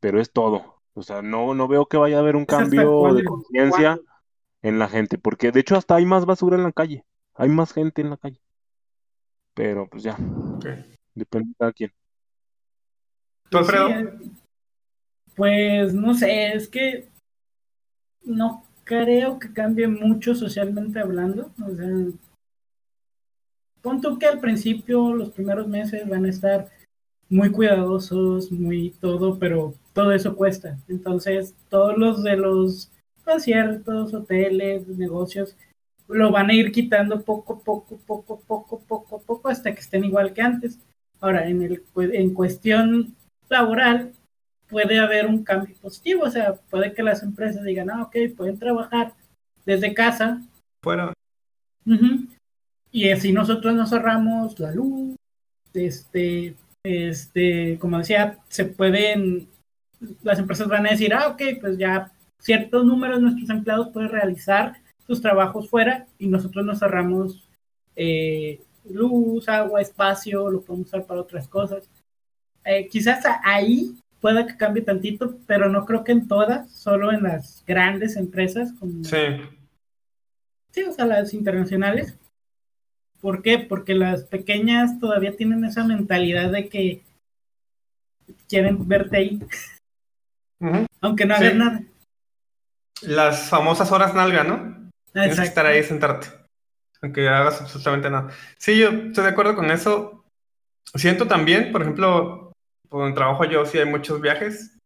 [0.00, 0.80] pero es todo.
[0.94, 4.00] O sea, no, no veo que vaya a haber un cambio de conciencia
[4.62, 7.74] en la gente, porque de hecho hasta hay más basura en la calle, hay más
[7.74, 8.40] gente en la calle.
[9.52, 10.16] Pero pues ya,
[11.14, 11.92] depende de cada quien.
[13.50, 14.12] ¿Tú, Alfredo?
[15.34, 17.10] Pues no sé, es que
[18.22, 21.50] no creo que cambie mucho socialmente hablando.
[21.62, 21.86] O sea,
[23.86, 26.68] punto que al principio, los primeros meses van a estar
[27.28, 30.76] muy cuidadosos, muy todo, pero todo eso cuesta.
[30.88, 32.90] Entonces, todos los de los
[33.24, 35.56] conciertos, hoteles, negocios,
[36.08, 40.32] lo van a ir quitando poco, poco, poco, poco, poco, poco, hasta que estén igual
[40.32, 40.80] que antes.
[41.20, 43.14] Ahora, en, el, en cuestión
[43.48, 44.12] laboral,
[44.68, 48.58] puede haber un cambio positivo, o sea, puede que las empresas digan, ah, ok, pueden
[48.58, 49.14] trabajar
[49.64, 50.42] desde casa.
[50.82, 51.12] Fuera.
[52.96, 55.16] Y así nosotros nos cerramos la luz,
[55.74, 59.48] este, este, como decía, se pueden,
[60.22, 64.08] las empresas van a decir, ah, ok, pues ya ciertos números de nuestros empleados pueden
[64.08, 67.46] realizar sus trabajos fuera y nosotros nos cerramos
[67.96, 71.90] eh, luz, agua, espacio, lo podemos usar para otras cosas.
[72.64, 77.24] Eh, quizás ahí pueda que cambie tantito, pero no creo que en todas, solo en
[77.24, 79.04] las grandes empresas como...
[79.04, 79.18] Sí.
[80.70, 82.16] Sí, o sea, las internacionales.
[83.26, 83.58] ¿Por qué?
[83.58, 87.02] Porque las pequeñas todavía tienen esa mentalidad de que
[88.48, 89.40] quieren verte ahí.
[91.00, 91.82] Aunque no hagan nada.
[93.02, 94.92] Las famosas horas nalga, ¿no?
[95.12, 96.28] Tienes que estar ahí y sentarte.
[97.02, 98.30] Aunque hagas absolutamente nada.
[98.58, 100.24] Sí, yo estoy de acuerdo con eso.
[100.94, 102.52] Siento también, por ejemplo,
[102.88, 104.78] por trabajo yo sí hay muchos viajes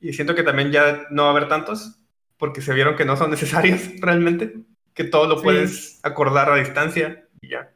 [0.00, 2.00] y siento que también ya no va a haber tantos
[2.36, 4.56] porque se vieron que no son necesarios realmente,
[4.92, 7.72] que todo lo puedes acordar a distancia y ya.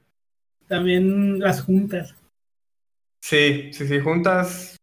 [0.67, 2.15] También las juntas.
[3.21, 4.77] Sí, sí, sí, juntas.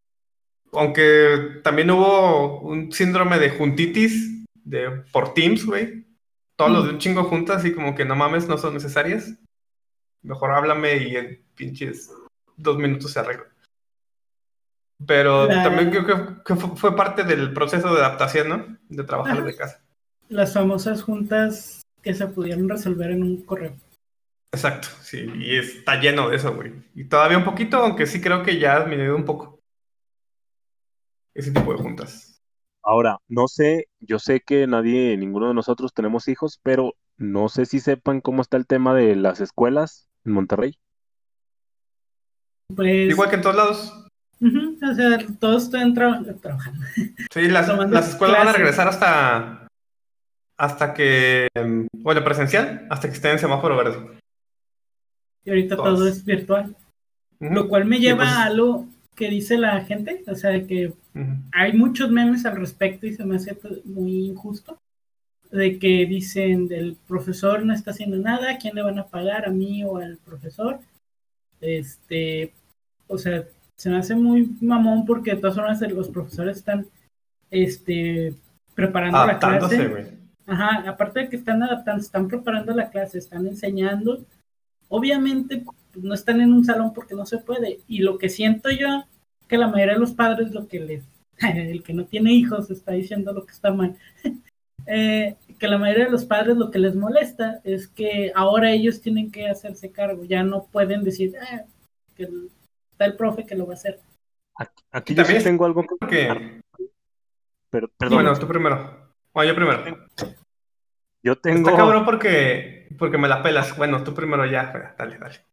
[0.72, 6.06] Aunque también hubo un síndrome de juntitis de, por Teams, güey.
[6.56, 9.34] todos los de un chingo juntas y como que no mames, no son necesarias.
[10.22, 12.12] Mejor háblame y en pinches
[12.58, 13.46] dos minutos se arregla.
[15.06, 18.78] Pero también creo que, fue parte del proceso de adaptación, ¿no?
[18.90, 19.82] De trabajar de casa.
[20.30, 23.76] Las famosas juntas que se pudieron resolver en un correo.
[24.56, 26.72] Exacto, sí, y está lleno de eso, güey.
[26.96, 29.60] Y todavía un poquito, aunque sí creo que ya ha disminuido un poco.
[31.34, 32.42] Ese tipo de juntas.
[32.82, 37.66] Ahora, no sé, yo sé que nadie, ninguno de nosotros tenemos hijos, pero no sé
[37.66, 40.80] si sepan cómo está el tema de las escuelas en Monterrey.
[42.74, 44.08] Pues, Igual que en todos lados.
[44.40, 46.40] o sea, todos están trabajando.
[47.34, 47.68] Sí, las,
[48.08, 49.68] escuelas van a regresar hasta
[50.58, 51.50] hasta que,
[51.92, 54.20] bueno, presencial, hasta que estén en semáforo verde.
[55.46, 56.76] Y ahorita todo es virtual.
[57.40, 60.94] Lo cual me lleva pues a lo que dice la gente, o sea, que
[61.54, 64.78] hay muchos memes al respecto y se me hace muy injusto,
[65.52, 69.46] de que dicen del profesor no está haciendo nada, ¿a quién le van a pagar?
[69.46, 70.80] ¿A mí o al profesor?
[71.62, 72.52] Este,
[73.08, 76.88] o sea, se me hace muy mamón porque de todas formas los profesores están,
[77.52, 78.34] este,
[78.74, 80.18] preparando la clase.
[80.48, 84.26] Ajá, aparte de que están adaptando, están preparando la clase, están enseñando.
[84.96, 87.80] Obviamente pues, no están en un salón porque no se puede.
[87.86, 89.04] Y lo que siento yo,
[89.50, 91.04] que la mayoría de los padres lo que les,
[91.42, 93.98] el que no tiene hijos está diciendo lo que está mal,
[94.88, 99.02] eh, que la mayoría de los padres lo que les molesta es que ahora ellos
[99.02, 101.64] tienen que hacerse cargo, ya no pueden decir, ah,
[102.16, 102.30] que
[102.92, 104.00] está el profe que lo va a hacer.
[104.92, 106.62] Aquí, también tengo algo que...
[107.70, 108.24] Pero, perdón.
[108.24, 109.14] Bueno, tú primero.
[109.34, 110.08] Bueno, yo primero.
[111.22, 111.68] Yo tengo...
[111.68, 113.76] Está cabrón porque, porque me la pelas.
[113.78, 114.96] Bueno, tú primero ya.
[114.98, 115.46] Dale, dale.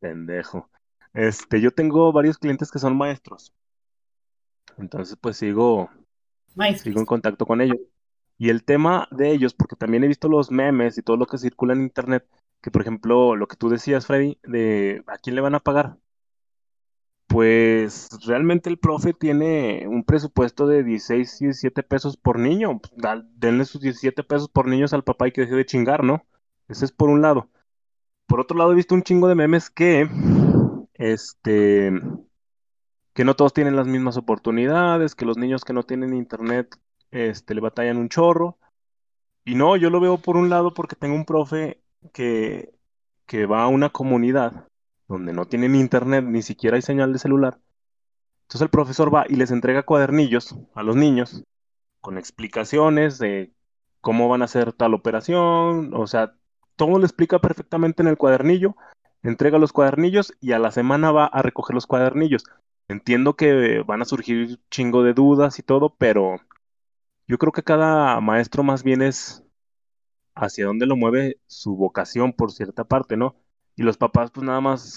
[0.00, 0.68] Pendejo.
[1.12, 3.52] Este, yo tengo varios clientes que son maestros.
[4.78, 5.90] Entonces, pues sigo,
[6.82, 7.78] sigo en contacto con ellos.
[8.38, 11.38] Y el tema de ellos, porque también he visto los memes y todo lo que
[11.38, 12.26] circula en internet,
[12.60, 15.98] que por ejemplo, lo que tú decías, Freddy, de a quién le van a pagar.
[17.26, 22.80] Pues realmente el profe tiene un presupuesto de 16, 17 pesos por niño.
[22.80, 26.26] Pues, denle sus 17 pesos por niños al papá y que deje de chingar, ¿no?
[26.72, 27.50] Ese es por un lado.
[28.26, 30.08] Por otro lado, he visto un chingo de memes que,
[30.94, 31.92] este,
[33.12, 36.74] que no todos tienen las mismas oportunidades, que los niños que no tienen internet,
[37.10, 38.58] este, le batallan un chorro.
[39.44, 41.82] Y no, yo lo veo por un lado porque tengo un profe
[42.14, 42.72] que,
[43.26, 44.66] que va a una comunidad
[45.08, 47.60] donde no tienen internet, ni siquiera hay señal de celular.
[48.44, 51.44] Entonces el profesor va y les entrega cuadernillos a los niños
[52.00, 53.52] con explicaciones de
[54.00, 56.34] cómo van a hacer tal operación, o sea,
[56.76, 58.76] todo le explica perfectamente en el cuadernillo,
[59.22, 62.44] entrega los cuadernillos y a la semana va a recoger los cuadernillos.
[62.88, 66.40] Entiendo que van a surgir chingo de dudas y todo, pero
[67.28, 69.44] yo creo que cada maestro más bien es
[70.34, 73.36] hacia dónde lo mueve su vocación por cierta parte, ¿no?
[73.76, 74.96] Y los papás pues nada más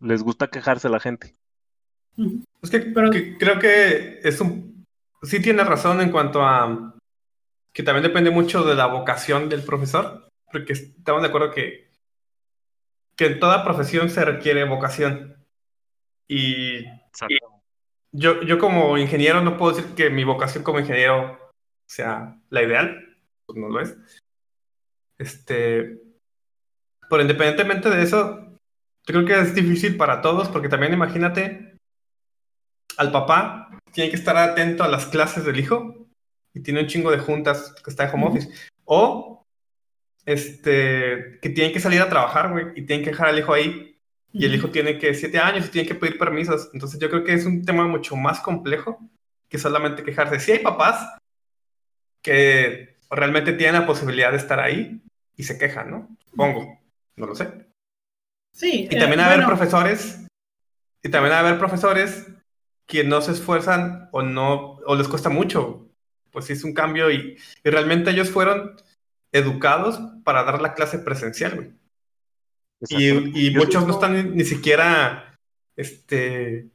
[0.00, 1.34] les gusta quejarse a la gente.
[2.62, 4.86] Es que, creo que es un...
[5.22, 6.94] Sí tiene razón en cuanto a
[7.72, 11.90] que también depende mucho de la vocación del profesor, porque estamos de acuerdo que,
[13.16, 15.36] que en toda profesión se requiere vocación.
[16.28, 16.84] Y,
[18.12, 21.38] yo, yo como ingeniero no puedo decir que mi vocación como ingeniero
[21.86, 23.96] sea la ideal, pues no lo es.
[25.18, 26.00] Este,
[27.08, 28.58] pero independientemente de eso,
[29.04, 31.76] creo que es difícil para todos, porque también imagínate
[32.96, 36.06] al papá, tiene que estar atento a las clases del hijo
[36.54, 38.50] y tiene un chingo de juntas que está en home office.
[38.84, 39.39] O
[40.26, 43.98] este, que tiene que salir a trabajar, güey, y tiene que dejar al hijo ahí.
[44.32, 46.70] Y el hijo tiene que siete años y tiene que pedir permisos.
[46.72, 49.00] Entonces yo creo que es un tema mucho más complejo
[49.48, 50.38] que solamente quejarse.
[50.38, 51.18] Sí hay papás
[52.22, 55.02] que realmente tienen la posibilidad de estar ahí
[55.36, 56.16] y se quejan, ¿no?
[56.36, 56.78] Pongo,
[57.16, 57.48] no lo sé.
[58.52, 58.88] Sí.
[58.90, 60.20] Y también eh, haber profesores,
[61.02, 62.26] y también haber profesores
[62.86, 65.88] que no se esfuerzan o no, o les cuesta mucho.
[66.30, 68.76] Pues sí es un cambio y, realmente ellos fueron
[69.32, 71.72] educados para dar la clase presencial, güey.
[72.88, 75.38] Y, y muchos no están ni, siquiera
[75.76, 76.70] este,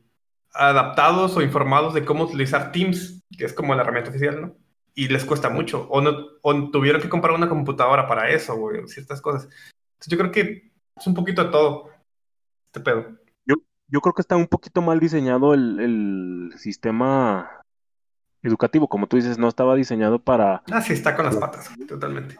[0.53, 4.55] adaptados o informados de cómo utilizar Teams, que es como la herramienta oficial, ¿no?
[4.93, 5.87] Y les cuesta mucho.
[5.89, 9.49] O, no, o tuvieron que comprar una computadora para eso, güey, ciertas cosas.
[9.93, 11.89] Entonces yo creo que es un poquito de todo.
[12.67, 13.17] Este pedo.
[13.45, 13.55] Yo,
[13.87, 17.49] yo creo que está un poquito mal diseñado el, sistema
[18.47, 18.87] educativo.
[18.87, 20.63] Como tú dices, no estaba diseñado para.
[20.71, 22.37] Ah, sí, está con las patas, totalmente.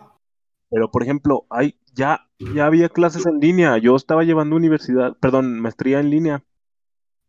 [0.70, 3.78] Pero, por ejemplo, hay, ya, ya había clases en línea.
[3.78, 6.44] Yo estaba llevando universidad, perdón, maestría en línea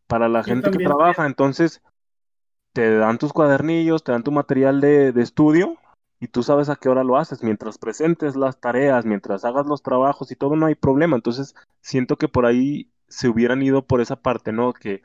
[0.07, 1.27] para la gente que trabaja.
[1.27, 1.83] Entonces,
[2.72, 5.77] te dan tus cuadernillos, te dan tu material de, de, estudio
[6.20, 9.83] y tú sabes a qué hora lo haces, mientras presentes las tareas, mientras hagas los
[9.83, 11.16] trabajos y todo, no hay problema.
[11.16, 14.72] Entonces, siento que por ahí se hubieran ido por esa parte, ¿no?
[14.72, 15.03] Que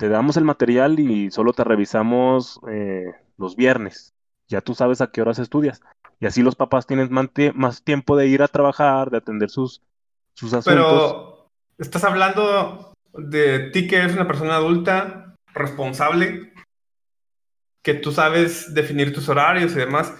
[0.00, 4.14] te damos el material y solo te revisamos eh, los viernes.
[4.48, 5.82] Ya tú sabes a qué horas estudias.
[6.18, 9.82] Y así los papás tienen más tiempo de ir a trabajar, de atender sus,
[10.32, 10.72] sus asuntos.
[10.74, 16.54] Pero estás hablando de ti que eres una persona adulta, responsable,
[17.82, 20.14] que tú sabes definir tus horarios y demás.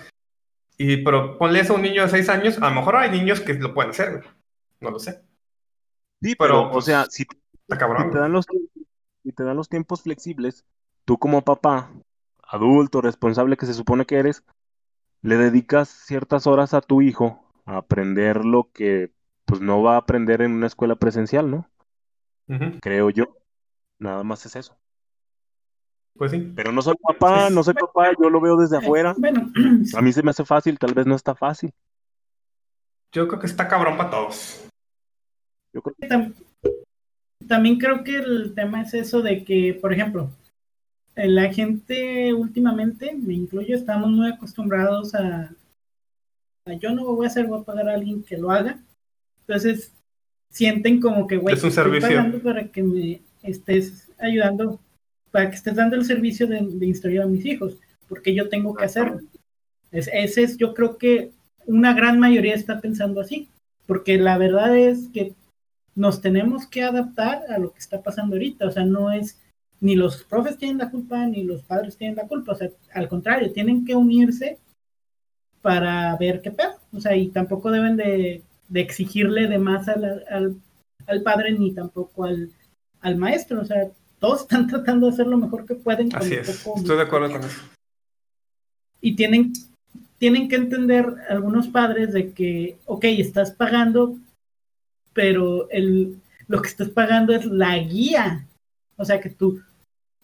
[0.76, 3.40] Y pero ponle eso a un niño de seis años, a lo mejor hay niños
[3.40, 4.24] que lo pueden hacer,
[4.78, 5.22] No lo sé.
[6.20, 8.44] Sí, pero, o pues, sea, si, te dan los,
[9.22, 10.64] si te dan los tiempos flexibles,
[11.04, 11.92] tú como papá,
[12.42, 14.44] adulto, responsable que se supone que eres,
[15.22, 19.12] le dedicas ciertas horas a tu hijo a aprender lo que
[19.44, 21.68] pues no va a aprender en una escuela presencial, ¿no?
[22.80, 23.36] Creo yo.
[23.98, 24.76] Nada más es eso.
[26.14, 26.52] Pues sí.
[26.56, 29.14] Pero no soy papá, no soy papá, yo lo veo desde afuera.
[29.16, 29.50] Bueno,
[29.96, 31.72] a mí se me hace fácil, tal vez no está fácil.
[33.12, 34.68] Yo creo que está cabrón para todos.
[35.72, 36.32] Yo creo que...
[37.50, 40.30] También creo que el tema es eso de que, por ejemplo,
[41.16, 45.50] la gente últimamente, me incluyo, estamos muy acostumbrados a,
[46.80, 48.78] yo no voy a hacer, voy a pagar a alguien que lo haga.
[49.40, 49.92] Entonces,
[50.48, 52.10] sienten como que, güey, es un servicio.
[52.10, 54.78] pagando para que me estés ayudando
[55.32, 58.76] para que estés dando el servicio de, de instruir a mis hijos, porque yo tengo
[58.76, 59.22] que hacerlo.
[59.90, 61.32] ese es, yo creo que
[61.66, 63.48] una gran mayoría está pensando así,
[63.88, 65.34] porque la verdad es que
[65.94, 69.38] nos tenemos que adaptar a lo que está pasando ahorita, o sea, no es
[69.80, 73.08] ni los profes tienen la culpa, ni los padres tienen la culpa, o sea, al
[73.08, 74.58] contrario, tienen que unirse
[75.62, 78.42] para ver qué pedo, o sea, y tampoco deben de,
[78.74, 80.56] exigirle de más al, al,
[81.06, 82.50] al, padre ni tampoco al,
[83.00, 86.14] al maestro, o sea, todos están tratando de hacer lo mejor que pueden.
[86.14, 87.60] Así es, estoy de acuerdo con eso.
[89.00, 89.52] Y tienen,
[90.18, 94.18] tienen que entender algunos padres de que, ok, estás pagando,
[95.12, 96.16] pero el,
[96.48, 98.46] lo que estás pagando es la guía.
[98.96, 99.60] O sea, que tú,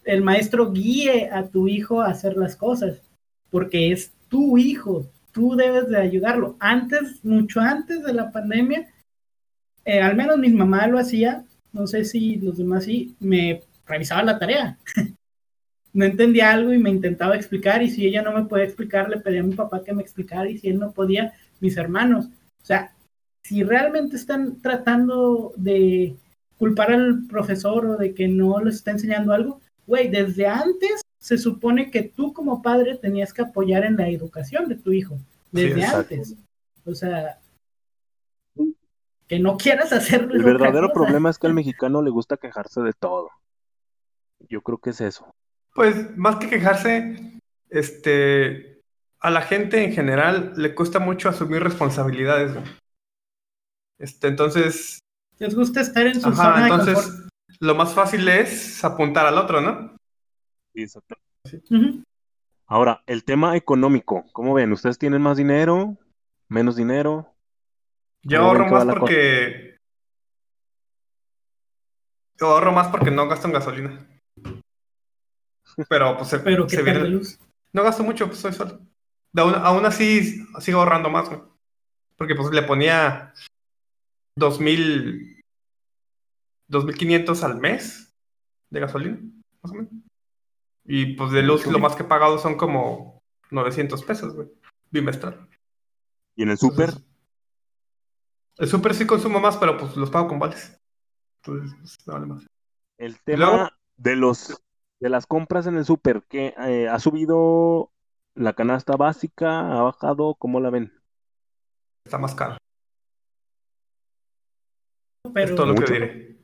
[0.03, 3.01] el maestro guíe a tu hijo a hacer las cosas,
[3.49, 6.55] porque es tu hijo, tú debes de ayudarlo.
[6.59, 8.87] Antes, mucho antes de la pandemia,
[9.85, 14.23] eh, al menos mi mamá lo hacía, no sé si los demás sí, me revisaba
[14.23, 14.77] la tarea.
[15.93, 19.19] no entendía algo y me intentaba explicar y si ella no me podía explicar, le
[19.19, 22.25] pedía a mi papá que me explicara y si él no podía, mis hermanos.
[22.61, 22.93] O sea,
[23.47, 26.17] si realmente están tratando de
[26.57, 31.37] culpar al profesor o de que no les está enseñando algo, güey, desde antes se
[31.37, 35.17] supone que tú como padre tenías que apoyar en la educación de tu hijo,
[35.53, 36.35] desde antes.
[36.85, 37.39] O sea,
[39.29, 40.33] que no quieras hacerlo.
[40.33, 43.29] El verdadero problema es que al mexicano le gusta quejarse de todo.
[44.49, 45.33] Yo creo que es eso.
[45.73, 47.39] Pues más que quejarse,
[47.69, 48.81] este,
[49.21, 52.51] a la gente en general le cuesta mucho asumir responsabilidades.
[53.99, 54.99] Este, entonces.
[55.39, 57.27] Les gusta estar en su ajá, entonces,
[57.59, 59.95] lo más fácil es apuntar al otro, ¿no?
[60.73, 61.15] Sí, exacto.
[62.65, 64.71] Ahora, el tema económico, ¿cómo ven?
[64.71, 65.97] ¿Ustedes tienen más dinero?
[66.49, 67.33] ¿Menos dinero?
[68.23, 69.77] Yo ahorro más porque.
[72.39, 74.07] Yo ahorro más porque no gasto en gasolina.
[75.89, 77.21] Pero pues se, ¿Pero se viene...
[77.73, 78.79] No gasto mucho, pues soy solo.
[79.35, 81.29] Aún, así sigo ahorrando más,
[82.15, 83.33] Porque pues le ponía
[84.37, 85.43] dos mil...
[86.67, 88.13] Dos mil quinientos al mes
[88.69, 89.19] de gasolina,
[89.61, 89.91] más o menos.
[90.83, 94.49] Y pues de luz lo más que he pagado son como 900 pesos, güey,
[94.89, 95.47] bimestral.
[96.35, 96.91] ¿Y en el súper?
[98.57, 100.77] El súper sí consumo más, pero pues los pago con vales.
[101.41, 102.45] Entonces, pues, vale más.
[102.97, 104.61] El tema de los
[104.99, 107.91] de las compras en el súper, ¿qué eh, ha subido
[108.33, 109.59] la canasta básica?
[109.71, 110.35] ¿Ha bajado?
[110.35, 110.91] ¿Cómo la ven?
[112.03, 112.57] Está más caro.
[115.33, 115.49] Pero...
[115.49, 116.35] Es todo lo que diré.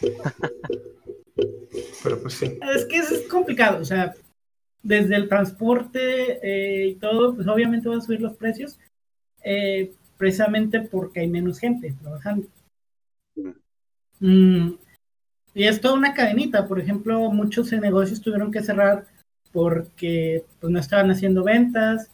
[2.02, 2.58] Pero pues sí.
[2.74, 4.14] Es que es complicado, o sea,
[4.82, 8.78] desde el transporte eh, y todo, pues obviamente van a subir los precios,
[9.42, 12.46] eh, precisamente porque hay menos gente trabajando.
[14.20, 14.74] Mm,
[15.54, 16.68] y es toda una cadenita.
[16.68, 19.06] Por ejemplo, muchos negocios tuvieron que cerrar
[19.52, 22.10] porque pues, no estaban haciendo ventas.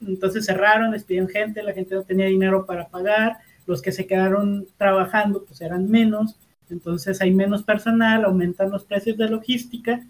[0.00, 3.38] Entonces cerraron, despidieron gente, la gente no tenía dinero para pagar.
[3.66, 6.38] Los que se quedaron trabajando pues eran menos.
[6.68, 10.06] Entonces hay menos personal, aumentan los precios de logística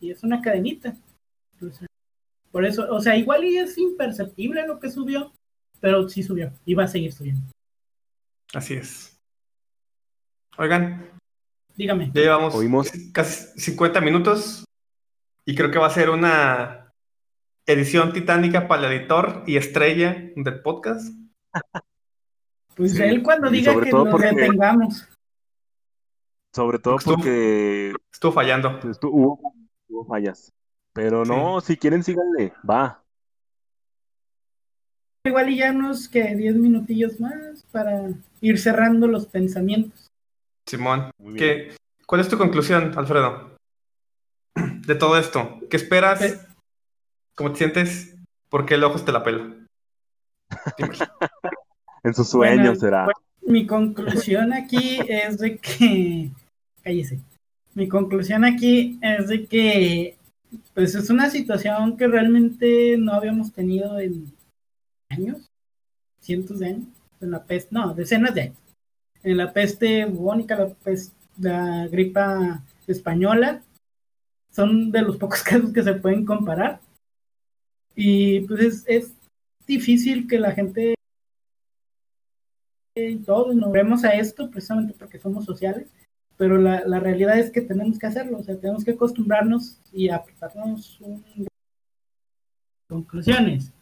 [0.00, 0.96] y es una cadenita.
[2.50, 5.32] por eso, o sea, igual y es imperceptible lo que subió,
[5.80, 7.42] pero sí subió y va a seguir subiendo.
[8.54, 9.18] Así es.
[10.56, 11.18] Oigan,
[11.78, 12.10] Dígame.
[12.12, 14.64] Ya llevamos casi 50 minutos
[15.44, 16.92] y creo que va a ser una
[17.66, 21.14] edición titánica para el editor y estrella del podcast.
[22.78, 25.08] Pues él cuando diga que nos detengamos.
[26.54, 27.92] Sobre todo porque...
[28.12, 28.78] Estuvo fallando.
[28.88, 29.40] Estuvo,
[29.88, 30.52] hubo, fallas.
[30.92, 33.02] Pero no, si quieren síganle, va.
[35.24, 38.10] Igual y ya unos que 10 minutillos más para
[38.40, 40.06] ir cerrando los pensamientos.
[40.64, 41.76] Simón, ¿qué,
[42.06, 43.56] ¿cuál es tu conclusión, Alfredo?
[44.86, 45.58] De todo esto.
[45.68, 46.46] ¿Qué esperas?
[47.34, 48.16] ¿Cómo te sientes?
[48.48, 49.66] ¿Por qué el ojo te la pela?
[52.02, 53.08] en sus sueños será.
[53.42, 56.30] Mi conclusión aquí es de que.
[56.82, 57.20] Cállese.
[57.74, 60.16] Mi conclusión aquí es de que.
[60.74, 64.32] Pues es una situación que realmente no habíamos tenido en
[65.10, 65.50] años,
[66.20, 66.86] cientos de años,
[67.20, 68.56] en la peste, no, decenas de años.
[69.22, 70.68] En la peste bubónica, la,
[71.38, 73.62] la gripa española,
[74.50, 76.80] son de los pocos casos que se pueden comparar.
[77.94, 79.14] Y pues es, es
[79.66, 80.94] difícil que la gente
[83.24, 85.88] todos nos vemos a esto precisamente porque somos sociales,
[86.36, 90.08] pero la, la, realidad es que tenemos que hacerlo, o sea, tenemos que acostumbrarnos y
[90.08, 91.24] apretarnos un...
[92.88, 93.72] conclusiones.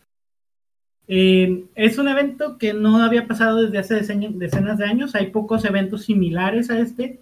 [1.09, 5.65] Eh, es un evento que no había pasado desde hace decenas de años, hay pocos
[5.65, 7.21] eventos similares a este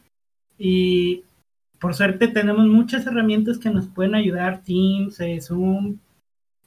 [0.57, 1.25] y
[1.79, 5.99] por suerte tenemos muchas herramientas que nos pueden ayudar, Teams, eh, Zoom,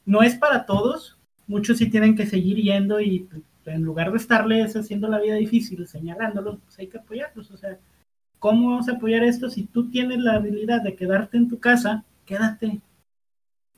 [0.06, 1.18] no es para todos,
[1.48, 3.28] muchos sí tienen que seguir yendo y
[3.68, 7.78] en lugar de estarles haciendo la vida difícil, señalándolos, pues hay que apoyarlos, o sea,
[8.40, 12.04] ¿cómo vamos a apoyar esto si tú tienes la habilidad de quedarte en tu casa?
[12.26, 12.82] Quédate.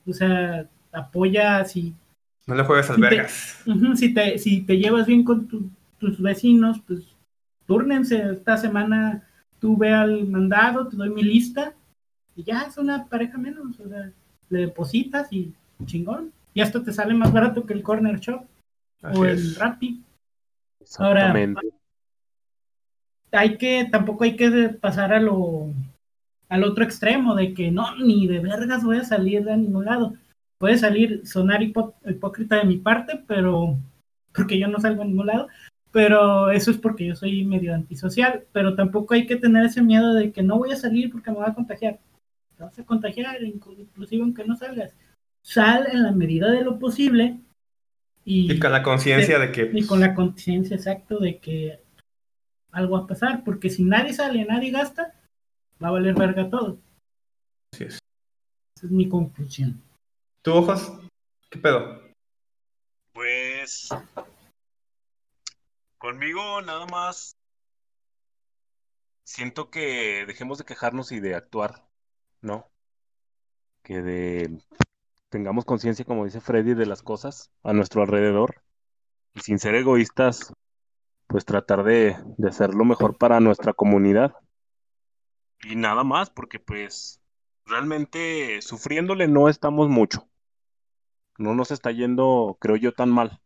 [0.05, 1.93] O sea, apoya si
[2.49, 3.63] no le juegues al vergas.
[3.95, 5.47] si, te, si te llevas bien con
[5.99, 7.03] tus vecinos, pues
[7.67, 8.31] túrnense.
[8.31, 9.23] Esta semana
[9.59, 11.75] tú ve al mandado, te doy mi lista
[12.35, 13.79] y ya es una pareja menos.
[13.79, 14.11] O sea,
[14.49, 15.53] le depositas y
[15.85, 16.31] chingón.
[16.55, 18.41] Y esto te sale más barato que el Corner Shop
[19.01, 20.03] o el Rappi.
[20.97, 21.33] Ahora,
[23.31, 25.71] hay que, tampoco hay que pasar a lo,
[26.47, 30.13] al otro extremo de que no, ni de vergas voy a salir de ningún lado
[30.59, 33.79] puede salir, sonar hipócrita de mi parte, pero
[34.35, 35.47] porque yo no salgo a ningún lado,
[35.91, 40.13] pero eso es porque yo soy medio antisocial, pero tampoco hay que tener ese miedo
[40.13, 41.99] de que no voy a salir porque me voy a contagiar.
[42.55, 44.93] Te vas a contagiar, inclusive aunque no salgas.
[45.41, 47.39] Sal en la medida de lo posible
[48.31, 49.71] y, con la conciencia de, que...
[49.73, 51.81] Y con la conciencia exacto de que
[52.71, 55.19] algo va a pasar, porque si nadie sale, nadie gasta,
[55.83, 56.79] va a valer verga todo.
[57.73, 57.99] Así es.
[58.75, 59.81] Esa es mi conclusión.
[60.43, 60.91] ¿Tú, ojos?
[61.49, 62.03] ¿Qué pedo?
[63.13, 63.89] Pues.
[65.97, 67.35] Conmigo nada más.
[69.23, 71.83] Siento que dejemos de quejarnos y de actuar,
[72.41, 72.69] ¿no?
[73.81, 74.59] Que de
[75.29, 78.63] tengamos conciencia, como dice Freddy, de las cosas a nuestro alrededor.
[79.33, 80.53] Y sin ser egoístas,
[81.27, 84.33] pues tratar de, de hacer lo mejor para nuestra comunidad.
[85.63, 87.21] Y nada más, porque pues
[87.65, 90.29] realmente sufriéndole no estamos mucho
[91.39, 93.39] no nos está yendo, creo yo, tan mal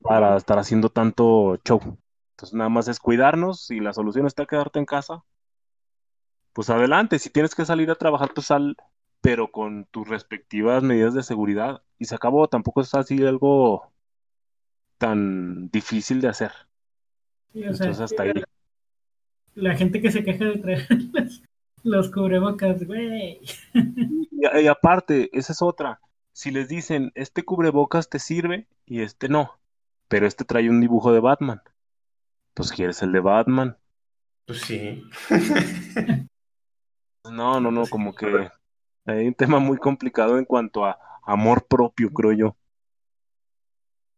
[0.00, 1.80] para estar haciendo tanto show.
[2.32, 5.22] Entonces nada más es cuidarnos y la solución está quedarte en casa.
[6.52, 8.76] Pues adelante, si tienes que salir a trabajar, pues sal,
[9.24, 11.82] pero con tus respectivas medidas de seguridad.
[11.98, 13.90] Y se acabó, tampoco es así algo
[14.98, 16.52] tan difícil de hacer.
[17.54, 18.32] Entonces hasta ahí.
[19.54, 20.86] La gente que se queja de traer
[21.82, 23.40] los, cubrebocas, güey.
[23.72, 26.00] y aparte, esa es otra
[26.34, 29.58] si les dicen, este cubrebocas te sirve y este no,
[30.08, 31.62] pero este trae un dibujo de Batman,
[32.52, 33.78] pues quieres el de Batman.
[34.44, 35.02] Pues sí.
[37.30, 38.50] no, no, no, como que
[39.04, 42.56] hay un tema muy complicado en cuanto a amor propio, creo yo.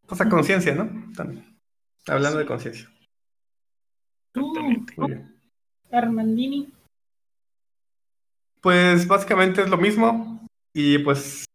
[0.07, 0.89] Pues a conciencia, ¿no?
[2.07, 2.89] Hablando de conciencia.
[4.31, 4.53] Tú,
[5.91, 6.71] Armandini.
[8.61, 10.45] Pues básicamente es lo mismo.
[10.73, 11.45] Y pues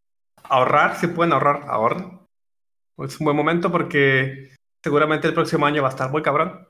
[0.43, 2.21] ahorrar, si pueden ahorrar, ahorren.
[2.99, 6.69] Es un buen momento porque seguramente el próximo año va a estar muy cabrón.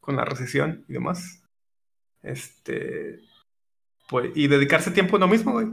[0.00, 1.42] Con la recesión y demás.
[2.22, 3.20] Este.
[4.14, 5.66] Pues, y dedicarse tiempo a uno mismo, güey.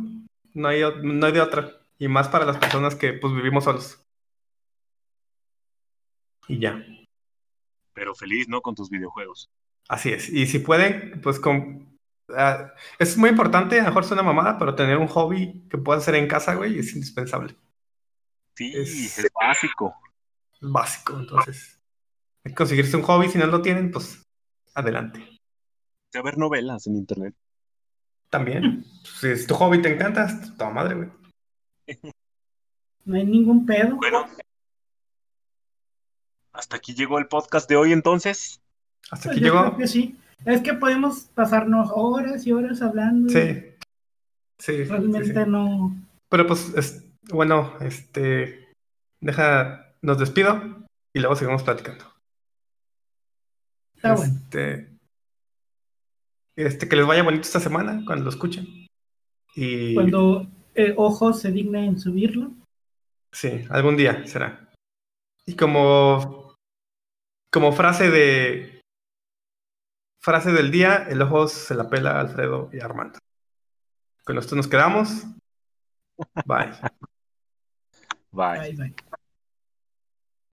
[0.56, 1.80] No hay, no hay de otra.
[2.00, 4.04] Y más para las personas que pues vivimos solos.
[6.48, 6.84] Y ya.
[7.94, 8.64] Pero feliz, ¿no?
[8.64, 9.52] Con tus videojuegos.
[9.88, 10.28] Así es.
[10.28, 12.00] Y si pueden, pues con,
[12.36, 16.02] Ah, es muy importante, a lo mejor suena mamada, pero tener un hobby que puedas
[16.02, 17.56] hacer en casa, güey, es indispensable.
[18.56, 19.94] Sí, es, básico.
[20.60, 21.80] Es básico, entonces.
[22.44, 24.24] Hay que conseguirse un hobby, si no lo tienen, pues
[24.74, 25.24] adelante.
[26.12, 27.36] De ver novelas en internet.
[28.32, 28.86] También.
[29.04, 30.28] si es tu hobby te encanta,
[30.58, 31.10] toda madre, güey.
[33.04, 33.98] No hay ningún pedo.
[33.98, 34.26] Bueno.
[36.54, 38.62] Hasta aquí llegó el podcast de hoy entonces.
[39.12, 39.78] Hasta pues aquí llegó.
[39.78, 40.18] que sí.
[40.46, 43.30] Es que podemos pasarnos horas y horas hablando.
[43.30, 43.66] Sí.
[44.60, 44.84] Sí.
[44.86, 45.94] Realmente no.
[46.30, 48.72] Pero pues, es, bueno, este.
[49.20, 49.94] Deja.
[50.02, 52.06] Nos despido y luego seguimos platicando.
[53.96, 54.91] Está bueno.
[56.56, 58.88] Este, que les vaya bonito esta semana cuando lo escuchen.
[59.56, 59.94] Y...
[59.94, 62.54] Cuando eh, Ojos se digne en subirlo.
[63.32, 64.70] Sí, algún día será.
[65.46, 66.56] Y como,
[67.52, 68.82] como frase de
[70.22, 73.20] frase del día, el Ojos se la pela a Alfredo y Armando.
[74.24, 75.26] Con esto nos quedamos.
[76.46, 76.72] Bye.
[78.32, 78.60] Bye.
[78.60, 79.12] bye, bye.